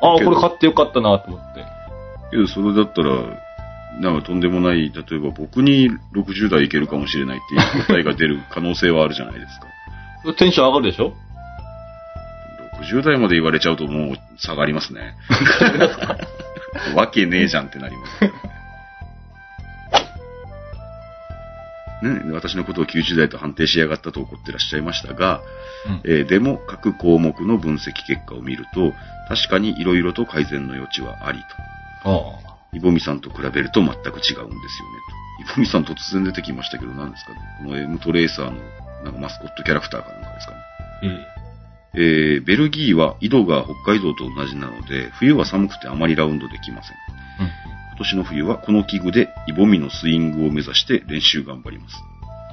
[0.02, 1.65] ああ、これ買ってよかったなと思って。
[2.32, 3.12] けど、それだったら、
[4.00, 10.34] なんかとんでもない、例えば僕に60代いけるかもしれないっていう答えが出る可能性はあるじゃないですか。
[10.34, 11.14] テンション上がるでしょ
[12.82, 15.16] ？60代まで言われちゃうともう下がりますね。
[16.96, 18.54] わけねえじゃんってなります。
[22.04, 25.41] ね、私のことを90代と判定しやがったと怒ってらっしゃいましたが、
[25.88, 28.94] うんえーでも各項目の分析結果を見ると、
[29.30, 31.39] 確かに色々と改善の余地はあり
[32.04, 32.50] と。
[32.50, 34.49] あイボミさんと比べると全く違うんですよね、
[35.45, 35.53] と。
[35.53, 37.39] イボミさん突然出てきましたけど、何ですかね。
[37.63, 38.57] この M トレーサーの
[39.03, 40.59] なんかマスコットキャラクターかなんかですかね。
[41.01, 41.34] あ、いい。
[41.95, 46.97] えー、ベルギーは緯度が北海道と同じなので、冬は寒くてあまりラウンドできません。
[47.93, 51.95] 今年の冬はこの器具でイボミのスイングを目指して練習頑張ります。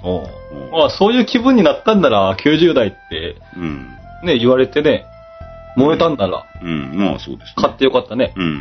[0.05, 0.11] うん。
[0.11, 3.97] おううんああ、そういう気分になったんなら、90代って、うん。
[4.23, 5.07] ね、言われてね、
[5.77, 7.55] 燃えたんなら、うん、まあそうですね。
[7.57, 8.35] 買ってよかったね。
[8.37, 8.57] うんうんうん。
[8.57, 8.61] う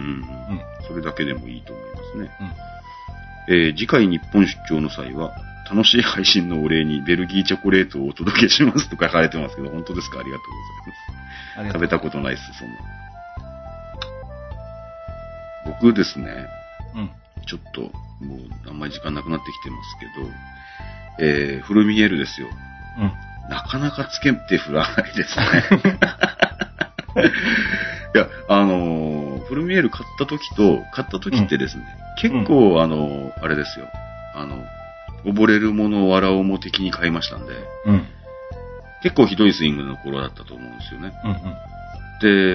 [0.56, 0.62] ん。
[0.90, 2.30] それだけでもいいと思いますね。
[3.48, 5.32] えー次回日本出張の際は、
[5.72, 10.20] 楽しい配信のお礼にベルギーチョコレートをお届けしますと書かれてますけど、本当ですか？
[10.20, 11.74] ありがとうございます。
[11.74, 12.76] 食べたことないです、そんな。
[15.66, 16.48] 僕ですね、
[16.96, 17.10] うん。
[17.46, 17.82] ちょっと、
[18.26, 22.48] もう、あんまり時間なくなってきてますけど、えー、フルミエルですよ。
[22.98, 23.14] うん。
[23.50, 25.46] なかなかつけて振らないですね。
[28.16, 31.84] いや、あのーフルミエル買った時と、買った時ってですね、
[32.22, 33.88] 結構、あのーあれですよ。
[34.36, 34.64] あの、
[35.26, 37.54] 溺れるものを笑おうも的に買いましたんで、
[37.86, 38.08] うん。
[39.02, 41.12] 結構ひどいスイングの頃だったと思うんですよね。
[41.24, 41.32] うん。
[41.32, 41.34] う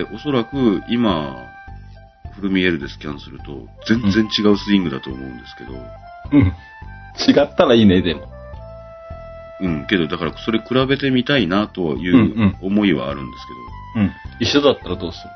[0.02, 0.04] ん。
[0.06, 1.36] で、おそらく今、
[2.36, 5.72] フルミエルでスキャンすると、全然違うスイングだと思うんですけど、
[6.32, 6.52] うん。
[7.28, 8.28] 違ったらいいね、でも。
[9.60, 13.46] うん、けど、だからそれ比べてみたいなといんううん思いはあるんです
[13.94, 14.12] けど、うん。
[14.40, 15.30] 一緒だったらどうする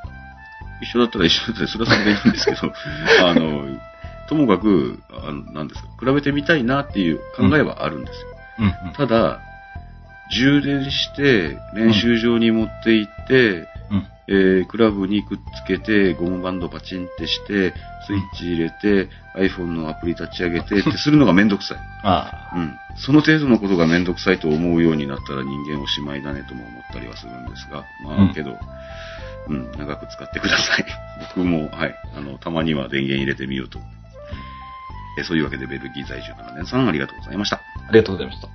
[0.81, 2.73] 一緒だったら一緒だったら、それはそれでいいんですけど、
[3.27, 3.79] あの、
[4.27, 8.27] ともかく、あの、なんですか、比べてみたいなっていう考えはあるんですよ。
[8.85, 8.93] うん。
[8.93, 9.39] ただ、
[10.31, 14.05] 充電して、練習場に持って行って、うん。
[14.31, 17.73] えークラブにくっつけて、ゴムバンドパチンってして、
[18.05, 21.77] スイッチ入れて、iPhone のアプリ立ち上げてって するのがめんどくさい。
[22.03, 22.73] あうん。
[22.97, 28.55] その程度のことがめんどくさいと思うようになったら人間おしまいだねとも思ったりはするんですが、まうんあけど、
[29.49, 30.85] うん、長く使ってください。
[31.35, 33.79] 僕も、はい、あの、たまには電源入れてみようと。
[35.17, 37.57] えーそういうわけでベルギー在住7年さんありがとうございました。
[37.57, 37.59] あ。
[37.89, 38.47] ありがとうございました。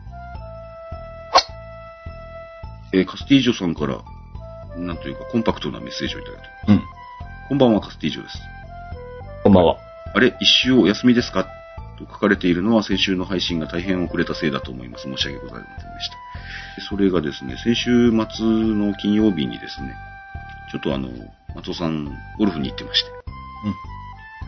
[2.93, 3.99] えーカスティージョさんから、
[4.77, 6.83] なんというかコンパクトなメッセージをいただいてうん。
[7.49, 8.39] こんばんは、カスティージョです。
[9.43, 9.77] こんばんは。
[10.15, 11.45] あれ、一周お休みですか？
[11.99, 15.05] と書かれているのは先週の配信が大変遅れたせいだと思います。
[15.05, 16.17] 申し訳ございませんでした。
[16.89, 18.17] それがですね、先週末
[18.47, 19.95] の金曜日にですね、
[20.75, 21.09] ちょっとあの、
[21.55, 22.07] 松尾さん、
[22.37, 23.11] ゴルフに行ってまして。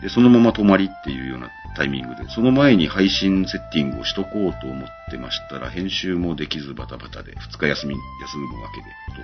[0.03, 9.15] で、そのまま泊まりっていうようなタイミングで、その前に配信セッティングをしとこうと思ってましたら、編集もできずバタバタで、2日休み、休むわけで、ほ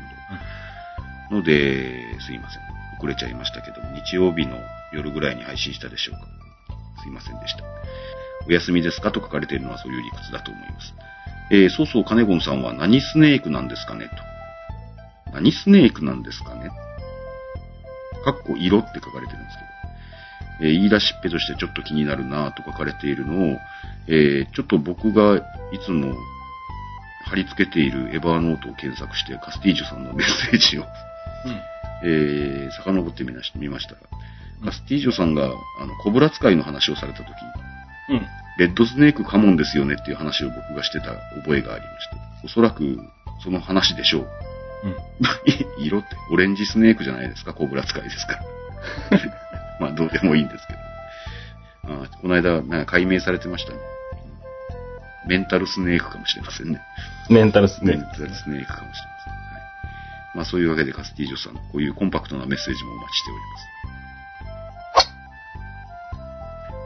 [1.31, 1.39] とんど。
[1.39, 2.63] ので、すいません。
[2.99, 4.57] 遅れちゃいましたけども、日曜日の
[4.93, 6.21] 夜ぐらいに配信したでしょうか。
[7.03, 7.65] すいませんでした。
[8.47, 10.95] お休みですかと書かれているのはそういう理屈だと思います。
[11.51, 14.33] えー、そうそう、カネゴンさんは何スネークなんですかねと。
[15.33, 16.71] 何スネークなんですかね
[18.25, 19.73] かっこ色って書かれてるんですけど。
[20.61, 23.59] えー言い出しっぺとしてちょっと気になるなぁと書かれているのを、
[24.07, 25.39] えーちょっと僕が
[25.73, 26.15] いつも
[27.25, 30.85] 貼り付けているエバーノートを検索して、カスティージュさんのメッセージを、
[32.05, 34.23] えー、遡ってみまし見ましたら、うん
[34.63, 37.29] カスティージョさんが、あの、コブラ使いの話をされたとき、
[38.11, 38.17] うん。
[38.17, 38.27] うん。
[38.59, 42.99] レッドスネークカモンですよねっていう話を僕がしてた覚えがありまして、おそらく
[43.43, 44.29] その話でしょう。
[44.85, 44.97] うん。
[45.85, 48.43] 色って、オレンジスネークじゃないですか、コブラ使いですから。
[49.81, 50.79] まあ、どうでもいいんですけど。
[51.85, 53.79] あこの間、なんか解明されてましたね。
[55.27, 56.81] メンタルスネークかもしれませんね。
[57.31, 58.17] メンタルスメンネーク。
[58.19, 59.33] タルスネークかもしれません。
[59.33, 59.43] はい。
[60.37, 63.73] まあ、そういうわけでカスティージョさん、こういうコンパクトなメッセージもお待ちしております。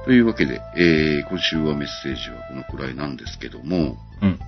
[0.06, 4.38] というわけで、えー、今週はメッセージはこのくらいなんですけども、うん。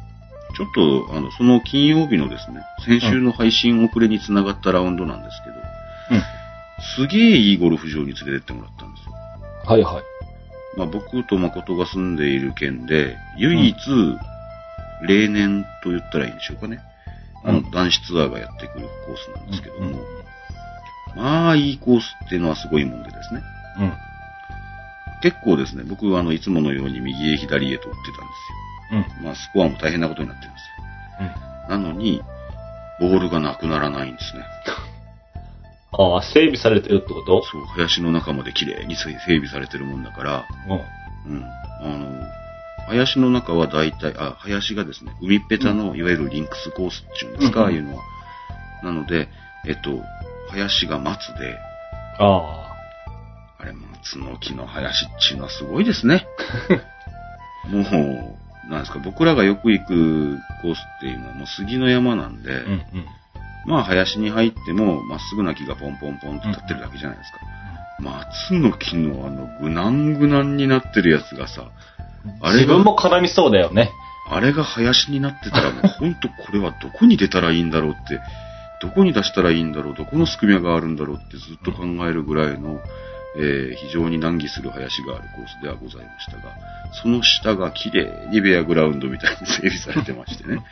[0.57, 6.23] ちょっと、あの、その金曜日のですね、先週の配信遅れにつながったラウンドなんですけど、うん。
[6.81, 9.13] すげえいいゴルフ場に連れてってもらったんですよ。
[9.65, 10.05] はいはい。
[10.79, 13.77] まあ、僕と誠が住んでいる県で、唯一、
[15.07, 16.81] 例年と言ったらいいんでしょうかね。
[17.45, 20.01] あの、うん男子ツアーがやってくるコースなんですけども、
[21.17, 21.23] うん。
[21.23, 23.43] まあ、いいコースっていうのはすごいもんでですね。
[23.81, 23.93] うん。
[25.23, 28.99] 結構ですね、僕はあの、いつものように右へ左へと打ってたんですうん。
[28.99, 29.07] よ。
[29.23, 30.69] まあ、スコアも大変なことになってるんですよ。
[31.69, 32.23] なのに、
[33.01, 34.45] ボールがなくならないんですね。
[35.93, 37.43] ああ、整備されてるってこと？
[37.45, 40.45] そう、林の中まで綺麗に整備されてるもんだから、
[41.27, 41.35] うん。
[41.35, 41.45] うん。
[41.45, 42.27] あの、
[42.89, 48.03] 林の中は大体、あ、林がですね、海っぺたの、いわゆるリンクスコースっていうんですか、うんああいうのは。
[48.83, 49.29] なので、
[49.67, 50.03] えっと、
[50.51, 51.57] 林が松で、
[52.19, 52.69] あ
[53.59, 56.27] あれ、松の木の林っていうのはすごいですね。
[57.69, 62.55] もう、なんですか、僕らがよく行くコースっていうのはもう杉の山なんで、あ。
[62.55, 62.85] うんうん。
[63.67, 67.39] まあ林に入っても、まっすぐな木がポンポンポンと立ってるだけじゃないですか。
[68.01, 71.71] 松の木のあの、ぐなんぐなんになってるやつがさ、
[72.41, 73.91] あれが自分も絡みそうだよね。
[74.31, 78.21] あれが林になってたらもうほんとこれはどこに出たらいいんだろうって、
[78.81, 82.81] どこに出したらいいんだろう、どこのすくみがあるんだろうってずっと考えるぐらいの、
[83.37, 86.55] えー非常に難儀する林があるコースではございましたが、
[87.03, 90.65] その下が綺麗にベアグラウンドみたいに整備されてましてね、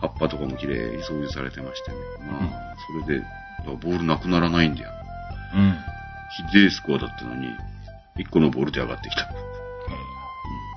[0.00, 1.96] 葉っぱとかも綺麗に掃除されてましてね、
[2.28, 3.24] まあ、それで、
[3.64, 4.90] ボールなくならないんだよ。
[5.54, 5.60] うん。
[5.60, 5.78] うん。
[6.50, 7.48] ひでえスコアだったのに、
[8.16, 9.32] 1個のボールで上がってきた。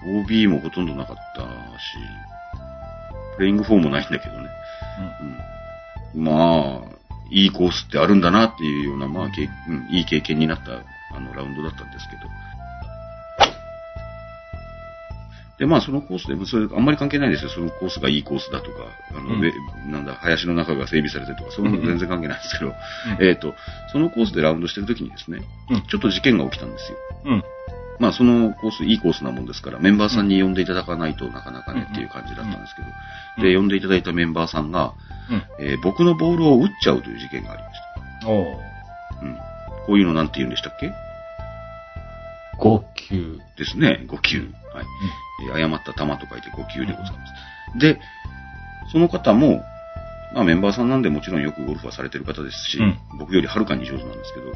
[0.06, 1.48] OB もほとんどなかったし、
[3.38, 4.50] プレイングフォーもないんだけどね。
[6.14, 6.24] うん。
[6.24, 6.96] まあ、
[7.32, 10.84] いいコースってあるんだなっていうような、まあ、けうん、いい経験になった、
[11.16, 12.30] あの、ラウンドだったんですけど。
[15.58, 17.50] で、まあ、そのコースで、それ、あんまり関係ないですよ。
[17.50, 18.78] そのコースがいいコースだとか、
[19.12, 19.54] あの、うんで
[19.88, 22.72] なんだ、林の中が整備されてるとか、そういうの全然関係ないですけど、
[23.20, 23.54] うんえっ、と、
[23.94, 25.40] そのコースでラウンドしてる時にですね、
[25.70, 26.98] うんちょっと事件が起きたんですよ。
[27.26, 27.44] うん。
[28.00, 32.88] まあ、そのコース、いいコースなもんですから、メンバーさんに呼んでいただかないとなかなかねうんっていう感じだったんですけど、
[33.38, 34.94] うんで、呼んでいただいたメンバーさんが、
[35.32, 35.66] うん。
[35.66, 37.80] えー僕のボールを打っちゃうという事件がありまし
[38.24, 38.28] た。
[38.30, 38.46] おう
[39.24, 39.38] うん。
[39.86, 40.92] こういうのなんて言うんでしたっけ？
[42.60, 43.40] 5球。
[43.58, 44.06] ですね。
[44.08, 44.40] 5球。
[44.74, 44.86] はい。
[45.48, 47.26] えー誤った球と書いて5球でございま
[47.74, 47.80] す。
[47.80, 48.00] で、
[48.92, 49.62] その方も、
[50.34, 54.54] まあメンバーさんなんでもちろんよくゴルフはされてる方ですし、うん僕よりはるかに上手なんですけど、うん。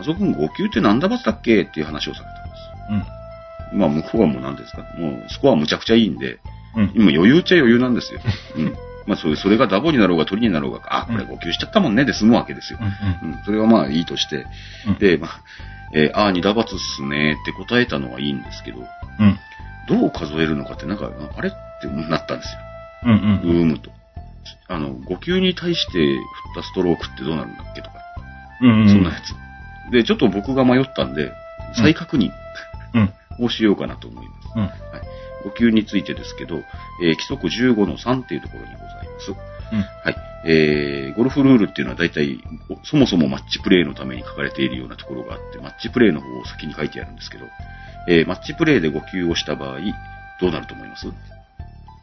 [0.00, 3.72] あそこ君5球って何打罰だっけっていう話をされたんです。
[3.72, 3.78] うん。
[3.78, 6.38] まあ向こうはもう何ですかもうスコアむちゃくちゃいいんで、
[6.76, 6.92] うん。
[6.94, 8.20] 今余裕っちゃ余裕なんですよ。
[8.56, 8.76] うん。
[9.06, 12.78] まあそれ、それがダボになろうが鳥になろうが、あ、これ5球しちゃったもんねで済むわけですよ。
[13.22, 13.30] うん。
[13.30, 13.44] うん。
[13.44, 14.46] それはまあいいとして、
[14.86, 15.30] うんで、まあ、
[15.94, 18.82] えーああ、二打罰っすねって答えたのはいいんですけど、う
[19.24, 19.38] ん。
[19.88, 22.60] どう数えるのかってなんか、あれってなったんですよ。
[23.04, 23.12] うん。
[23.12, 23.58] うん。
[23.58, 23.90] うーむと。
[24.68, 26.22] あの、5球に対して振っ
[26.56, 27.96] たストロークってどうなるんだっけとか、
[28.62, 28.88] うん。
[28.88, 29.92] そんなやつ。
[29.92, 31.32] で、ちょっと僕が迷ったんで、
[31.76, 32.30] 再確認
[32.94, 33.12] うん。
[33.44, 34.48] をしようかなと思います。
[34.56, 34.62] うん。
[34.62, 34.72] はい。
[35.44, 36.64] 5球についてですけど、えー
[37.14, 39.30] 規則15の3っていうところにございます。
[39.30, 39.78] うん。
[39.78, 40.16] はい。
[40.46, 42.38] えー、ゴルフルールっていうのは大体、
[42.68, 47.46] おそもそもマッチプレイのために書かれているようなところがあって、マッチプレイの方を先に書いてあるんですけど、
[48.08, 49.78] えー、マッチプレイで5球をした場合、
[50.40, 51.06] どうなると思います？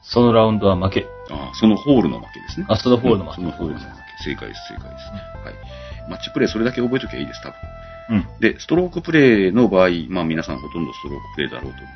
[0.03, 1.05] そのラウンドは負け。
[1.29, 2.65] あーそのホールの負けですね。
[2.69, 4.01] あそのホールの負けうんそのホールの負け。
[4.23, 5.05] 正解です、正解です。
[5.05, 6.09] はい。
[6.09, 7.57] マッチプレイそれだけ覚えときゃいいです、多分。
[8.09, 8.39] うん。
[8.39, 11.93] で、ストロークプレイの場合、まあ皆さんほとんどストロークプレイだろうと思い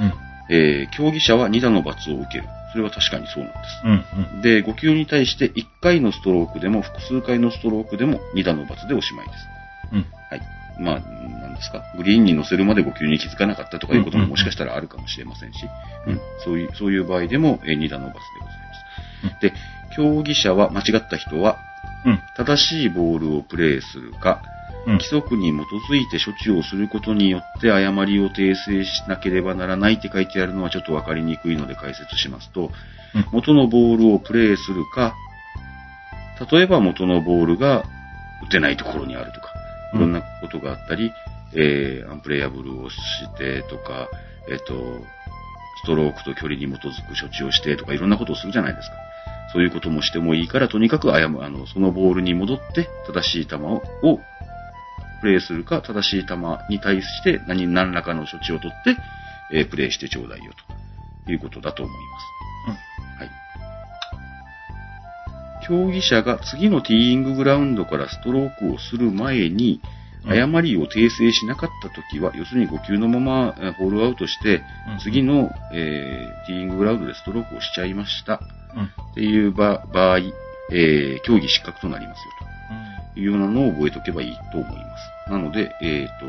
[0.00, 0.16] ます。
[0.16, 0.25] うん。
[0.50, 2.44] えー、競技者は2打の罰を受ける。
[2.72, 4.10] それは確かにそうなんです。
[4.34, 4.42] うん。
[4.42, 9.38] で、5球に対して1回のストロークでも複数回のストロークでも2打の罰でおしまいです。
[9.92, 10.06] うん。
[10.30, 10.40] はい。
[10.78, 11.82] まあ、なんですか？
[11.96, 15.64] グリーンに乗せるまで5球に気づかなかったとかいうことももしかしたらあるかもしれませんし、
[16.06, 18.56] ううんん、そういう、そういう場合でも、えー2打の罰でござい
[19.24, 19.40] ます。
[19.40, 19.52] で、
[19.96, 21.56] 競技者は間違った人は、
[22.04, 22.20] うん。
[22.36, 24.55] 正しいボールをプレーするか、うん
[24.86, 25.04] 規。
[25.04, 25.60] 則に基
[25.90, 32.70] づいて処置をすることによって誤りを訂正しなければならないって書いてあるのはちょっとわかりにくいので解説しますと、うん
[33.32, 35.14] 元のボールをプレーするか、
[36.52, 37.84] 例えば元のボールが
[38.46, 39.48] 打てないところにあるとか、
[39.94, 41.12] いろんなことがあったり、
[41.54, 42.96] えー、アンプレイアブルをし
[43.38, 44.08] てとか、
[44.50, 44.74] えっ、と、
[45.82, 48.96] ストロークと距離に基づく処置をしてとか、いろんなことをするじゃないですか。
[49.52, 54.20] そういうこともしてもいいから、とにかく誤あの、そのボールに戻って、正しい球を、を
[55.20, 56.36] プレイするか、正しい球
[56.68, 58.96] に対して何、何らかの処置を取って、
[59.52, 60.52] えープレイしてちょうだいよ、
[61.26, 63.20] ということだと思います。
[63.20, 63.30] はい。
[65.66, 69.96] 競技者が次のティーインググラウンドからストロークをする前に、うん
[70.28, 78.40] 誤りを訂正しなかったときは、要するに5球のままえーホールアウトして、うん次の、えーティーインググラウンドでストロークをしちゃいました。
[78.74, 78.84] うん。
[78.86, 80.18] っていう場場合、
[80.72, 82.45] えー競技失格となりますよと
[83.16, 84.82] いうようなのを覚えておけばいいと思いま
[85.26, 85.30] す。
[85.30, 86.26] なので、えっ、と、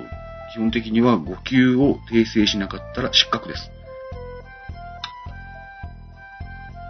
[0.54, 3.72] 基本的には5球を訂正しなかったら失格です。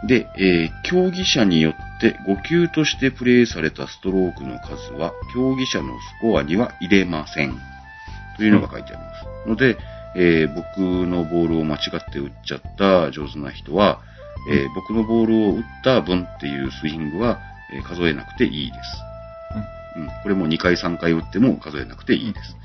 [0.07, 7.57] で、えー競技者によって5球としてプレイされたストロークの数は、競技者のスコアには入れません。
[8.37, 9.13] というのが書いてありま
[9.45, 9.49] す。
[9.49, 9.77] ので、
[10.15, 14.01] えー僕のボールを間違って打っちゃった上手な人は、
[14.51, 17.39] えー僕のボールを打った分っていうスイングは、
[17.73, 19.06] え数えなくていいです。
[19.97, 20.07] うん。
[20.23, 22.55] これも2回3回打っても数えなくていいです。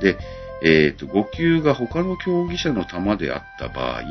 [0.00, 0.18] で、
[0.62, 4.02] えっ、と、5球が他の競技者の球であった場合、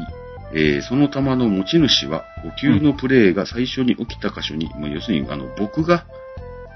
[0.54, 6.06] えーその球の持ち主は5球のプレーが最初に起きた箇所に、もう要するにあの僕が、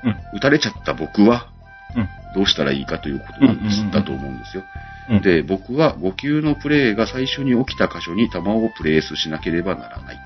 [0.03, 1.49] うん打たれちゃった僕は
[1.95, 2.07] うん。
[2.35, 4.63] どうしたらいいかということなんです、うんだと思うんですよ。
[5.09, 5.21] うん。
[5.21, 10.17] で、僕は5球のプレーが最初に起きた箇所に球をプレースしなければならない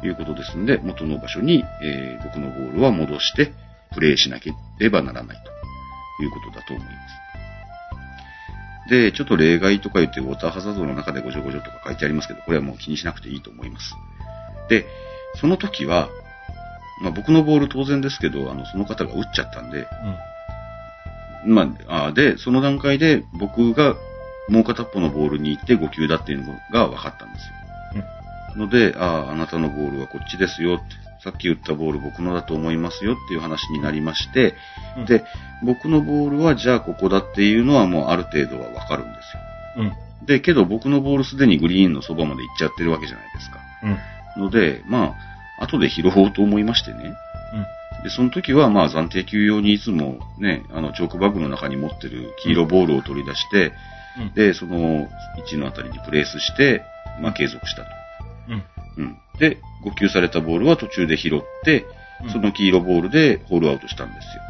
[0.00, 3.52] ということですので、元の場所に、えー僕のボールは戻して
[3.92, 5.36] プレーしなければならない
[6.18, 6.92] ということだと思いま
[8.86, 8.90] す。
[8.90, 13.94] で、ちょっと例外とか言って、ウォーターハザードの中でごちょごちょとか書いてありますけど、これはもう気にしなくていいと思います。
[14.68, 14.86] で、
[15.40, 16.08] その時は、
[17.02, 19.86] まあ僕のボール当然ですけど、あの、その方が打っちゃったんで、
[21.46, 23.96] まあ、あで、その段階で僕が
[24.48, 27.60] もう片っぽのボールに行って5球だっていうのが分かったんですよ。
[28.56, 30.84] ので、ああ、あなたのボールはこっちですよって、
[31.22, 34.54] さっき打ったボール僕のだと思いますよっていう話になりまして、
[34.96, 35.24] うんで、
[35.64, 39.18] 僕のボールはじゃあここだっていうのはもうある程度は分かるんで
[39.76, 39.90] すよ。
[40.20, 40.26] うん。
[40.26, 43.58] で、けど僕のボールすでにグリーンのそばまで行っちゃってるわけじゃないですか。
[44.36, 44.44] うん。
[44.44, 45.16] ので、ま
[45.58, 47.14] あ、後で拾おうと思いましてね。
[48.02, 53.72] で、その時はまあ暫定球用にいつもね、あの、チョークバッグの中に持ってる黄色ボールを取り出して、
[54.18, 54.34] うん。
[54.34, 55.08] で、その
[55.38, 56.82] 位置のあたりにプレースして、
[57.20, 57.88] まあ継続したと。
[58.96, 59.04] うん。
[59.04, 59.16] うん。
[59.38, 62.00] で、誤球されたボールは途中で拾って、うん
[62.32, 64.42] その黄色ボールでホールアウトしたんですよ。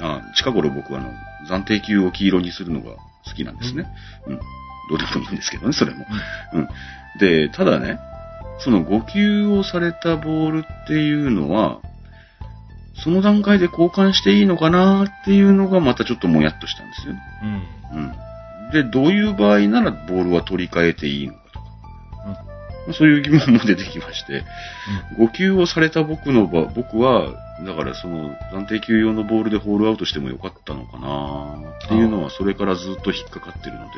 [0.00, 0.04] うん。
[0.04, 1.12] あ近頃僕はあの、
[1.48, 3.86] 暫定球を黄色にするのが好きなんですね。
[4.26, 4.36] うん。
[4.36, 4.42] ど
[4.96, 6.06] うでもいいんですけどね、それも。
[6.54, 6.68] うん。
[7.20, 8.00] で、ただね、
[8.58, 11.80] その誤球をされたボールっていうのは、
[13.04, 17.20] その段階で交換していいのかなっていうのがまたちょっともやっとしたんですよね。
[17.92, 17.98] うん。
[17.98, 18.12] うん。
[18.72, 21.40] で、どういう場合ならボールは取り替えていいのか。
[22.92, 24.44] そういう疑問も出てきまして、
[25.18, 27.32] 誤球をされた僕の場、僕は、
[27.66, 33.90] だからその暫定球用のボールでホールアウトしてもよかったのかなっていうのはそれからずっと引っかかってるので、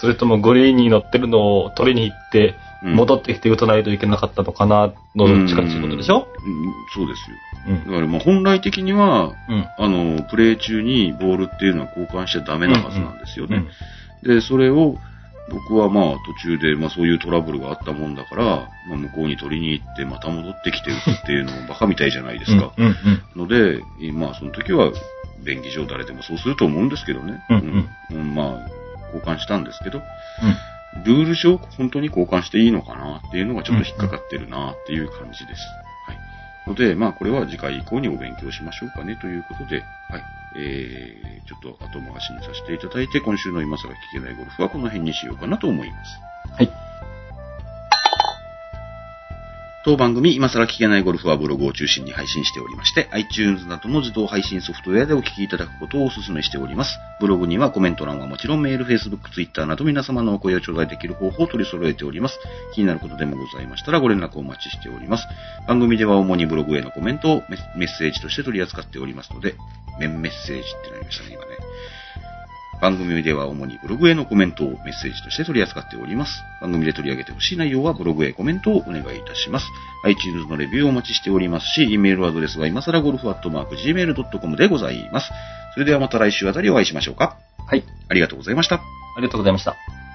[0.00, 6.28] それともグリーンに乗ってるのを取りに行って、うん戻ってきて打たないといけなかったのかな、のどっちかっていうことでしょ？
[6.44, 7.36] うんそうですよ。
[7.66, 7.90] うんだ。
[7.90, 9.66] からまあ本来的には、うん。
[9.76, 13.64] あの、プレー中にボールっていうのは交換しちゃダメなはずなんですよね。
[14.22, 14.94] で、それを
[15.50, 18.44] 僕はまあ途中でまあそういうトラブルがあったもんだから、
[18.88, 22.72] まあ向こうに取りに行ってまた戻ってきて打つっていうのもバカみたいじゃないですか。
[22.76, 22.86] うん。
[22.86, 22.94] うん。
[23.34, 23.82] ので、
[24.12, 24.92] まあその時は
[25.44, 27.42] 便宜上誰でもそうすると思うんですけどね。
[27.50, 28.68] うんうんうんまあ
[29.14, 30.02] 交換したんですけど、
[31.04, 35.62] ルール上本当に交換していいのかなっていうのがちょっと引っかかってるなっていう感じです。
[36.06, 36.18] はい。
[36.68, 40.37] ので、まあこれは次回以降にお勉強しましょうかねということで、はい。
[40.56, 46.20] えー、ちょっと後回しにさせていただいて、今週の今更聞けないゴルフはこの辺にしようかなと思います。
[46.56, 46.77] はい。
[49.88, 56.98] 当番組、今更聞けないゴルフはブログを中心に配信しておりまして、iTunes などの自動配信ソフトウェアでお聞きいただくことをお勧めしております。
[57.22, 62.38] ブログにはコメント欄はもちろんメール、Facebook、Twitter など皆様のお声を頂戴できる方法を取り揃えております。
[62.74, 65.26] 気になることでもございましたらご連絡をお待ちしております。
[65.66, 69.54] 番組では主にブログへのコメントをメッセージとして取り扱っておりますので、
[69.98, 71.56] メンメッセージってなりましたね、今ね。
[72.80, 76.42] 番組では主にブログへのコメントをメッセージとして取り扱っております。
[76.60, 79.66] 番組で取り上げてほしい内容はブログへコメントをお願いいたします。
[80.04, 85.30] iTunes のレビューをお待ちしておりますし、e メールアドレスは今更ゴルフアットマーク Gmail.com でございます。
[85.74, 87.36] それではまた来週あたりお会いしましょうか。
[87.66, 87.84] はい。
[88.08, 88.76] ありがとうございました。
[88.76, 88.80] あ
[89.16, 90.07] りがとうございました。